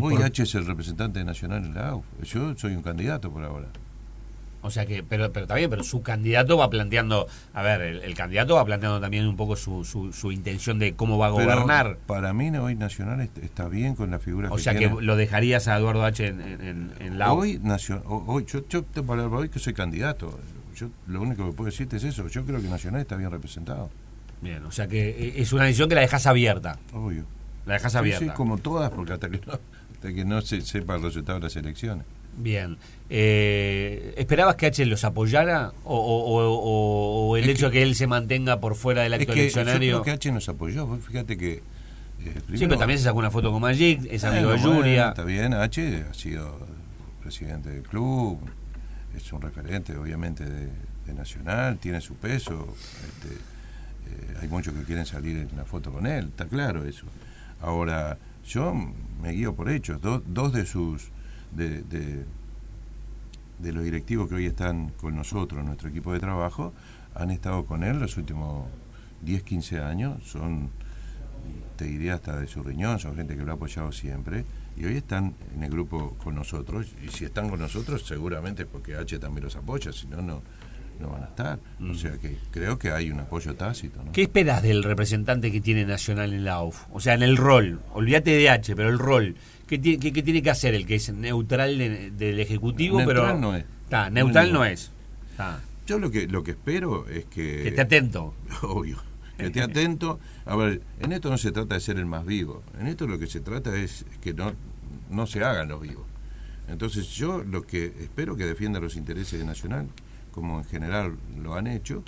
Hoy 0.00 0.22
H 0.22 0.42
es 0.44 0.54
el 0.54 0.64
representante 0.64 1.22
nacional 1.22 1.64
en 1.64 1.74
la 1.74 1.90
AUF. 1.90 2.04
Yo 2.22 2.54
soy 2.56 2.74
un 2.74 2.82
candidato 2.82 3.30
por 3.30 3.44
ahora. 3.44 3.68
O 4.62 4.70
sea 4.70 4.86
que, 4.86 5.02
pero, 5.02 5.32
pero 5.32 5.44
está 5.44 5.56
bien, 5.56 5.68
pero 5.68 5.82
su 5.82 6.02
candidato 6.02 6.56
va 6.56 6.70
planteando, 6.70 7.26
a 7.52 7.62
ver, 7.62 7.82
el, 7.82 8.14
candidato 8.14 8.54
va 8.54 8.64
planteando 8.64 9.00
también 9.00 9.26
un 9.26 9.36
poco 9.36 9.56
su, 9.56 9.84
su, 9.84 10.32
intención 10.32 10.78
de 10.78 10.94
cómo 10.94 11.18
va 11.18 11.26
a 11.26 11.30
gobernar. 11.30 11.98
Para 12.06 12.32
mí, 12.32 12.50
hoy 12.56 12.76
Nacional 12.76 13.20
está 13.20 13.68
bien 13.68 13.96
con 13.96 14.10
la 14.10 14.18
figura 14.18 14.50
o 14.50 14.58
sea 14.58 14.74
que 14.74 14.88
lo 14.88 15.16
dejarías 15.16 15.66
a 15.68 15.76
Eduardo 15.76 16.04
H 16.04 16.26
en, 16.26 16.92
en, 17.00 17.18
la 17.18 17.32
Hoy, 17.32 17.60
hoy 18.06 18.44
yo, 18.46 18.66
yo 18.68 18.84
te 18.84 19.00
hablar 19.00 19.26
hoy 19.26 19.48
que 19.48 19.58
soy 19.58 19.74
candidato. 19.74 20.38
Yo 20.76 20.88
lo 21.06 21.20
único 21.20 21.44
que 21.46 21.52
puedo 21.52 21.70
decirte 21.70 21.96
es 21.96 22.04
eso. 22.04 22.28
Yo 22.28 22.44
creo 22.44 22.60
que 22.60 22.68
Nacional 22.68 23.00
está 23.00 23.16
bien 23.16 23.30
representado. 23.30 23.90
Bien, 24.40 24.64
o 24.64 24.72
sea 24.72 24.86
que 24.86 25.10
eh, 25.10 25.34
es 25.36 25.52
una 25.52 25.64
decisión 25.64 25.88
que 25.88 25.94
la 25.94 26.00
dejas 26.00 26.26
abierta. 26.26 26.78
Obvio. 26.92 27.24
La 27.66 27.74
dejas 27.74 27.94
abierta. 27.94 28.24
Sí, 28.24 28.30
como 28.34 28.58
todas, 28.58 28.90
porque 28.90 29.12
hasta 29.12 29.28
que 29.28 29.40
no, 29.46 29.52
hasta 29.92 30.12
que 30.12 30.24
no 30.24 30.40
se 30.42 30.60
sepa 30.62 30.96
el 30.96 31.02
resultado 31.02 31.38
de 31.38 31.44
las 31.44 31.56
elecciones. 31.56 32.04
Bien. 32.36 32.78
Eh, 33.10 34.14
¿Esperabas 34.16 34.56
que 34.56 34.66
H 34.66 34.86
los 34.86 35.04
apoyara 35.04 35.72
o, 35.84 37.36
el 37.36 37.48
hecho 37.48 37.66
de 37.66 37.72
que 37.72 37.82
él 37.82 37.94
se 37.94 38.06
mantenga 38.06 38.60
por 38.60 38.74
fuera 38.74 39.02
del 39.02 39.14
acto 39.14 39.32
eleccionario? 39.32 39.98
Yo 39.98 40.02
creo 40.02 40.04
que 40.04 40.28
H 40.28 40.32
nos 40.32 40.48
apoyó. 40.48 40.86
Fíjate 40.96 41.36
que. 41.36 41.62
Eh, 42.24 42.40
Siempre 42.54 42.78
también 42.78 42.98
se 42.98 43.04
sacó 43.04 43.18
una 43.18 43.30
foto 43.30 43.50
con 43.50 43.60
Magic, 43.60 44.06
es 44.08 44.22
amigo 44.24 44.50
de 44.52 44.58
Julia. 44.58 45.08
está 45.08 45.24
bien, 45.24 45.52
H 45.54 46.04
ha 46.08 46.14
sido 46.14 46.56
presidente 47.20 47.70
del 47.70 47.82
club, 47.82 48.38
es 49.16 49.32
un 49.32 49.42
referente, 49.42 49.96
obviamente, 49.96 50.44
de, 50.44 50.68
Nacional, 51.12 51.76
tiene 51.76 52.00
su 52.00 52.14
peso. 52.14 52.74
Este, 53.06 53.34
eh, 53.34 54.36
hay 54.40 54.48
muchos 54.48 54.72
que 54.72 54.82
quieren 54.84 55.04
salir 55.04 55.36
en 55.36 55.56
la 55.56 55.66
foto 55.66 55.92
con 55.92 56.06
él, 56.06 56.28
está 56.28 56.46
claro 56.46 56.86
eso. 56.86 57.04
Ahora, 57.60 58.16
yo 58.46 58.72
me 59.20 59.32
guío 59.32 59.54
por 59.54 59.68
hechos. 59.68 60.00
dos 60.00 60.52
de 60.54 60.64
sus 60.64 61.10
de, 61.54 61.82
de, 63.58 63.72
los 63.72 63.84
directivos 63.84 64.28
que 64.28 64.34
hoy 64.34 64.46
están 64.46 64.90
con 64.90 65.14
nosotros, 65.14 65.64
nuestro 65.64 65.88
equipo 65.88 66.12
de 66.12 66.20
trabajo, 66.20 66.72
han 67.14 67.30
estado 67.30 67.64
con 67.64 67.84
él 67.84 68.00
los 68.00 68.16
últimos 68.16 68.66
10, 69.22 69.42
15 69.42 69.80
años, 69.80 70.24
son, 70.24 70.70
te 71.76 71.84
diría 71.84 72.14
hasta 72.14 72.36
de 72.36 72.46
su 72.46 72.62
riñón, 72.62 72.98
son 72.98 73.14
gente 73.14 73.36
que 73.36 73.44
lo 73.44 73.52
ha 73.52 73.54
apoyado 73.54 73.92
siempre, 73.92 74.44
y 74.76 74.84
hoy 74.84 74.96
están 74.96 75.34
en 75.54 75.62
el 75.62 75.70
grupo 75.70 76.16
con 76.22 76.34
nosotros, 76.34 76.94
y 77.04 77.08
si 77.08 77.24
están 77.24 77.48
con 77.48 77.60
nosotros 77.60 78.04
seguramente 78.06 78.66
porque 78.66 78.96
H 78.96 79.18
también 79.18 79.44
los 79.44 79.56
apoya, 79.56 79.92
si 79.92 80.06
no, 80.08 80.22
no, 80.22 80.42
no 81.02 81.10
van 81.10 81.24
a 81.24 81.26
estar. 81.26 81.58
O 81.80 81.84
mm. 81.84 81.94
sea 81.94 82.12
que 82.18 82.36
creo 82.50 82.78
que 82.78 82.90
hay 82.90 83.10
un 83.10 83.20
apoyo 83.20 83.54
tácito. 83.54 84.02
¿Qué 84.12 84.22
esperas 84.22 84.62
del 84.62 84.82
representante 84.82 85.52
que 85.52 85.60
tiene 85.60 85.84
Nacional 85.84 86.32
en 86.32 86.44
la 86.44 86.62
UF? 86.62 86.86
O 86.92 87.00
sea, 87.00 87.14
en 87.14 87.22
el 87.22 87.36
rol, 87.36 87.80
olvídate 87.92 88.30
de 88.30 88.48
H, 88.48 88.74
pero 88.74 88.88
el 88.88 88.98
rol. 88.98 89.36
¿Qué, 89.66 89.78
tiene 89.78 90.42
que 90.42 90.50
hacer 90.50 90.74
el 90.74 90.86
que 90.86 90.96
es 90.96 91.12
neutral 91.12 91.78
del 91.78 92.40
Ejecutivo? 92.40 92.98
Neutral 92.98 93.26
pero, 93.26 93.38
no 93.38 93.56
es. 93.56 93.64
Está, 93.84 94.10
neutral 94.10 94.52
no, 94.52 94.64
es. 94.64 94.90
Yo 95.86 95.98
lo 95.98 96.10
que, 96.10 96.28
lo 96.28 96.42
que 96.42 96.52
espero 96.52 97.08
es 97.08 97.24
que... 97.24 97.62
Que 97.62 97.68
esté 97.68 97.80
atento. 97.80 98.34
Obvio. 98.62 98.98
Que 99.38 99.46
esté 99.46 99.62
atento. 99.62 100.20
A 100.44 100.56
ver, 100.56 100.82
en 101.00 101.12
esto 101.12 101.30
no 101.30 101.38
se 101.38 101.52
trata 101.52 101.74
de 101.74 101.80
ser 101.80 101.96
el 101.98 102.06
más 102.06 102.24
vivo. 102.24 102.62
En 102.78 102.86
esto 102.86 103.06
lo 103.06 103.18
que 103.18 103.26
se 103.26 103.40
trata 103.40 103.74
es 103.76 104.04
que 104.20 104.34
no, 104.34 104.52
no 105.10 105.26
se 105.26 105.42
hagan 105.42 105.68
los 105.68 105.80
vivos. 105.80 106.06
Entonces 106.68 107.08
yo 107.08 107.42
lo 107.42 107.62
que 107.62 107.86
espero 107.86 108.36
que 108.36 108.46
defienda 108.46 108.80
los 108.80 108.96
intereses 108.96 109.38
de 109.38 109.44
Nacional, 109.44 109.88
como 110.32 110.58
en 110.58 110.64
general 110.64 111.16
lo 111.40 111.54
han 111.54 111.68
hecho, 111.68 112.02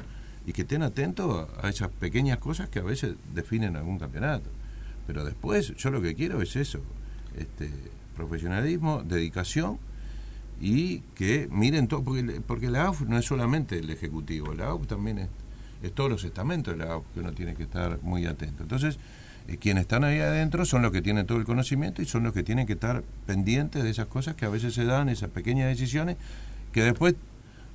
y 0.46 0.52
que 0.52 0.62
estén 0.62 0.82
atentos 0.82 1.48
a 1.62 1.68
esas 1.68 1.88
pequeñas 1.88 2.38
cosas 2.38 2.68
que 2.68 2.80
a 2.80 2.82
veces 2.82 3.14
definen 3.32 3.76
algún 3.76 3.98
campeonato. 3.98 4.50
Pero 5.06 5.24
después 5.24 5.74
yo 5.76 5.90
lo 5.90 6.02
que 6.02 6.14
quiero 6.14 6.42
es 6.42 6.56
eso, 6.56 6.80
este, 7.36 7.70
profesionalismo, 8.16 9.02
dedicación 9.02 9.78
y 10.60 11.00
que 11.14 11.48
miren 11.50 11.88
todo, 11.88 12.02
porque, 12.02 12.40
porque 12.46 12.70
la 12.70 12.86
AUF 12.86 13.02
no 13.02 13.18
es 13.18 13.24
solamente 13.24 13.78
el 13.78 13.90
Ejecutivo, 13.90 14.54
la 14.54 14.66
AUF 14.66 14.86
también 14.86 15.18
es, 15.18 15.28
todos 15.94 16.10
los 16.10 16.24
estamentos 16.24 16.76
de 16.76 16.84
la 16.84 16.92
AUF 16.92 17.04
que 17.12 17.20
uno 17.20 17.32
tiene 17.32 17.54
que 17.54 17.64
estar 17.64 17.98
muy 18.02 18.24
atento. 18.26 18.62
Entonces, 18.62 18.98
eh, 19.48 19.58
quienes 19.58 19.82
están 19.82 20.04
ahí 20.04 20.18
adentro 20.20 20.64
son 20.64 20.82
los 20.82 20.92
que 20.92 21.02
tienen 21.02 21.26
todo 21.26 21.38
el 21.38 21.44
conocimiento 21.44 22.00
y 22.00 22.06
son 22.06 22.22
los 22.22 22.32
que 22.32 22.42
tienen 22.42 22.66
que 22.66 22.74
estar 22.74 23.02
pendientes 23.26 23.82
de 23.82 23.90
esas 23.90 24.06
cosas 24.06 24.34
que 24.36 24.46
a 24.46 24.48
veces 24.48 24.74
se 24.74 24.84
dan, 24.84 25.08
esas 25.08 25.30
pequeñas 25.30 25.68
decisiones, 25.68 26.16
que 26.72 26.82
después 26.82 27.14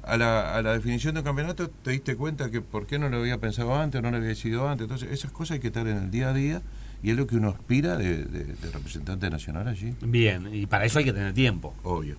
a 0.04 0.18
la, 0.18 0.56
a 0.56 0.62
la 0.62 0.74
definición 0.74 1.14
de 1.16 1.20
un 1.22 1.26
campeonato 1.26 1.70
te 1.70 1.92
diste 1.92 2.16
cuenta 2.16 2.50
que 2.50 2.62
por 2.62 2.88
qué 2.88 2.98
no 3.00 3.10
lo 3.10 3.18
había 3.18 3.38
pensado 3.38 3.76
antes 3.76 4.00
o 4.00 4.02
no 4.02 4.12
lo 4.12 4.18
había 4.18 4.30
decidido 4.30 4.68
antes. 4.68 4.86
Entonces, 4.86 5.12
esas 5.12 5.32
cosas 5.32 5.56
hay 5.56 5.60
que 5.60 5.68
estar 5.68 5.88
en 5.88 5.98
el 5.98 6.12
día 6.12 6.30
a 6.30 6.34
día 6.34 6.62
y 7.04 7.12
es 7.12 7.18
lo 7.18 7.28
que 7.28 7.36
uno 7.38 7.50
aspira 7.50 7.96
de, 7.98 8.26
de- 8.26 8.44
de 8.46 8.72
representante 8.72 9.30
nacional 9.30 9.68
allí, 9.68 9.94
Bien, 10.02 10.54
y 10.54 10.66
para 10.66 10.86
eso 10.86 11.00
hay 11.00 11.06
que 11.06 11.14
tener 11.14 11.34
tiempo. 11.34 11.74
obvio. 11.84 12.16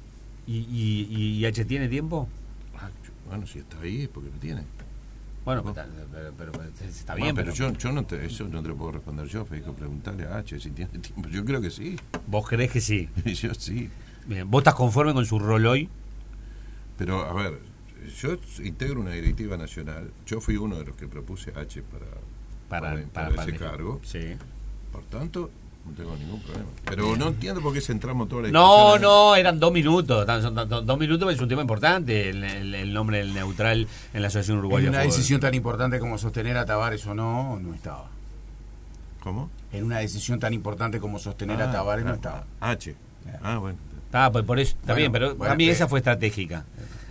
¿Y, 0.46 0.58
y, 0.58 1.38
y 1.38 1.44
H 1.46 1.64
tiene 1.64 1.88
tiempo? 1.88 2.28
Ah, 2.78 2.88
bueno, 3.28 3.46
si 3.46 3.58
está 3.60 3.78
ahí 3.80 4.02
es 4.02 4.08
porque 4.08 4.30
lo 4.30 4.36
tiene. 4.38 4.62
Bueno, 5.44 5.62
pero, 5.62 5.74
pero- 6.12 6.32
pero- 6.36 6.52
pero 6.52 6.88
está 6.88 7.12
Bueno, 7.14 7.24
bien, 7.24 7.36
pero, 7.36 7.52
pero, 7.52 7.70
yo, 7.72 7.78
yo 7.78 7.92
no 7.92 8.04
te, 8.04 8.24
eso 8.24 8.44
no 8.48 8.62
te 8.62 8.68
lo 8.68 8.76
puedo 8.76 8.92
responder 8.92 9.26
yo, 9.26 9.44
Federico, 9.44 9.72
preguntarle 9.74 10.24
a 10.26 10.36
H 10.38 10.58
si 10.60 10.70
tiene 10.70 10.90
tiempo. 10.98 11.28
Yo 11.28 11.44
creo 11.44 11.60
que 11.60 11.70
sí, 11.70 11.96
vos 12.26 12.46
crees 12.48 12.70
que 12.70 12.80
sí. 12.80 13.08
yo 13.24 13.54
sí. 13.54 13.88
Bien, 14.26 14.50
¿vos 14.50 14.60
estás 14.60 14.74
conforme 14.74 15.12
con 15.14 15.24
su 15.26 15.38
rol 15.38 15.66
hoy? 15.66 15.88
Pero, 16.98 17.24
a 17.24 17.32
ver, 17.34 17.58
yo 18.20 18.36
integro 18.64 19.00
una 19.00 19.10
directiva 19.12 19.56
nacional. 19.56 20.10
Yo 20.26 20.40
fui 20.40 20.56
uno 20.56 20.76
de 20.76 20.84
los 20.86 20.96
que 20.96 21.06
propuse 21.08 21.52
a 21.56 21.60
H 21.60 21.82
para, 21.82 22.06
Para, 22.68 22.94
para, 22.94 23.06
para, 23.08 23.36
para 23.36 23.42
ese 23.48 23.58
para- 23.58 23.70
cargo. 23.72 24.00
Sí. 24.04 24.20
Por 24.92 25.04
tanto, 25.04 25.50
no 25.86 25.92
tengo 25.92 26.16
ningún 26.16 26.40
problema. 26.42 26.68
Pero 26.84 27.16
no 27.16 27.28
entiendo 27.28 27.60
por 27.60 27.72
qué 27.72 27.80
centramos 27.80 28.28
toda 28.28 28.42
la 28.42 28.48
No, 28.50 28.96
en- 28.96 29.02
no, 29.02 29.36
eran 29.36 29.58
dos 29.60 29.72
minutos. 29.72 30.26
Son- 30.42 30.54
Dos 30.86 30.98
minutos 30.98 31.32
es 31.32 31.40
un 31.40 31.48
tema 31.48 31.62
importante, 31.62 32.28
el, 32.30 32.42
el- 32.44 32.74
el 32.74 32.92
nombre 32.92 33.18
del 33.18 33.32
neutral 33.34 33.86
en 34.12 34.22
la 34.22 34.28
Asociación 34.28 34.56
En 34.56 34.58
Uruguaya. 34.60 34.88
una 34.88 34.98
de 34.98 35.04
Fútbol. 35.04 35.16
decisión 35.16 35.40
tan 35.40 35.54
importante 35.54 35.98
como 35.98 36.18
sostener 36.18 36.56
a 36.56 36.64
Tavares 36.66 37.06
o 37.06 37.14
no, 37.14 37.58
no 37.60 37.74
estaba. 37.74 38.08
¿Cómo? 39.22 39.50
En 39.72 39.84
una 39.84 39.98
decisión 39.98 40.38
tan 40.40 40.54
importante 40.54 40.98
como 40.98 41.18
sostener 41.18 41.60
a 41.62 41.68
Ah, 41.68 41.72
Tavares 41.72 42.04
no 42.04 42.12
ah, 42.12 42.14
estaba. 42.14 42.44
H. 42.60 42.94
Ah, 43.42 43.58
bueno. 43.58 43.78
Ah, 44.12 44.30
pues 44.32 44.44
por 44.44 44.58
eso 44.58 44.72
está 44.72 44.86
Bueno, 44.94 44.96
bien, 44.96 45.12
pero 45.12 45.34
bueno, 45.36 45.54
mí 45.56 45.66
que- 45.66 45.70
esa 45.72 45.86
fue 45.86 46.00
estratégica. 46.00 46.64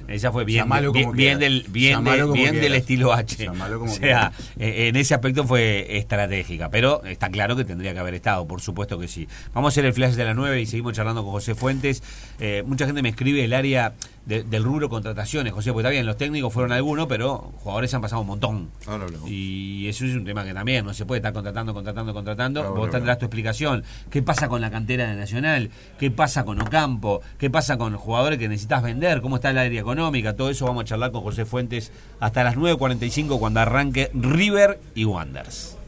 Esa 0.10 0.32
fue 0.32 0.44
bien, 0.46 0.64
Llamalo 0.64 0.92
bien, 0.92 1.06
como 1.06 1.16
bien 1.16 1.38
quieras. 1.38 1.40
del, 1.64 1.66
bien, 1.72 1.92
Llamalo 1.94 2.16
de- 2.18 2.22
como 2.24 2.34
bien 2.34 2.56
del 2.62 2.74
estilo 2.76 3.14
H. 3.14 3.50
O 3.50 3.88
sea, 3.88 4.32
eh, 4.58 4.88
en 4.88 4.96
ese 4.96 5.14
aspecto 5.14 5.46
fue 5.46 5.98
estratégica, 5.98 6.70
pero 6.70 7.04
está 7.06 7.30
claro 7.30 7.56
que 7.56 7.64
tendría 7.66 7.94
que 7.94 8.00
haber 8.00 8.14
estado, 8.16 8.48
por 8.48 8.62
supuesto 8.62 8.98
que 9.00 9.08
sí. 9.08 9.28
Vamos 9.54 9.70
a 9.70 9.72
hacer 9.74 9.86
el 9.86 9.94
flash 9.94 10.16
de 10.16 10.26
la 10.26 10.34
9 10.34 10.60
y 10.62 10.66
seguimos 10.66 10.94
charlando 10.94 11.24
con 11.24 11.32
José 11.32 11.56
Fuentes. 11.56 12.02
Eh, 12.40 12.64
mucha 12.66 12.86
gente 12.86 13.02
me 13.02 13.10
escribe 13.10 13.44
el 13.44 13.54
área 13.54 13.94
de- 14.26 14.44
del 14.44 14.64
rubro 14.64 14.90
contrataciones, 14.90 15.54
José, 15.54 15.72
porque 15.72 15.82
está 15.88 15.92
bien, 15.92 16.06
los 16.06 16.18
técnicos 16.18 16.54
fueron 16.54 16.72
algunos, 16.72 17.08
pero 17.08 17.52
jugadores 17.58 17.94
han 17.94 18.02
pasado 18.02 18.22
un 18.22 18.28
montón. 18.28 18.70
Ahora 18.86 19.06
hablamos. 19.06 19.30
Y 19.30 19.88
eso 19.88 20.06
es 20.06 20.14
un 20.16 20.24
tema 20.26 20.44
que 20.46 20.54
también 20.54 20.86
no 20.86 20.94
se 20.94 21.06
puede 21.06 21.20
estar 21.20 21.34
contratando, 21.34 21.74
contratando, 21.74 22.14
contratando. 22.14 22.62
Ahora 22.64 22.80
Vos 22.80 22.92
tendrás 22.92 23.18
tu 23.18 23.26
explicación. 23.26 23.84
¿Qué 24.12 24.22
pasa 24.22 24.48
con 24.50 24.62
la 24.62 24.70
cantera 24.70 25.08
de 25.10 25.16
Nacional? 25.16 25.72
¿Qué 25.98 26.12
pasa 26.12 26.46
con 26.46 26.62
Ocampo? 26.62 27.22
¿Qué 27.38 27.50
pasa 27.50 27.78
con 27.78 27.92
los 27.94 28.02
jugadores 28.02 28.38
que 28.38 28.48
necesitas 28.48 28.84
vender? 28.84 29.22
¿Cómo 29.22 29.38
está 29.38 29.50
el 29.50 29.58
área 29.58 29.82
económica? 29.82 30.36
Todo 30.36 30.50
eso 30.52 30.66
vamos 30.66 30.84
a 30.84 30.86
charlar 30.86 31.12
con 31.12 31.22
José 31.24 31.46
Fuentes 31.46 31.92
hasta 32.20 32.44
las 32.44 32.56
9.45 32.56 33.40
cuando 33.40 33.62
arranque 33.62 34.12
River 34.14 34.80
y 34.94 35.06
Wanderers. 35.06 35.79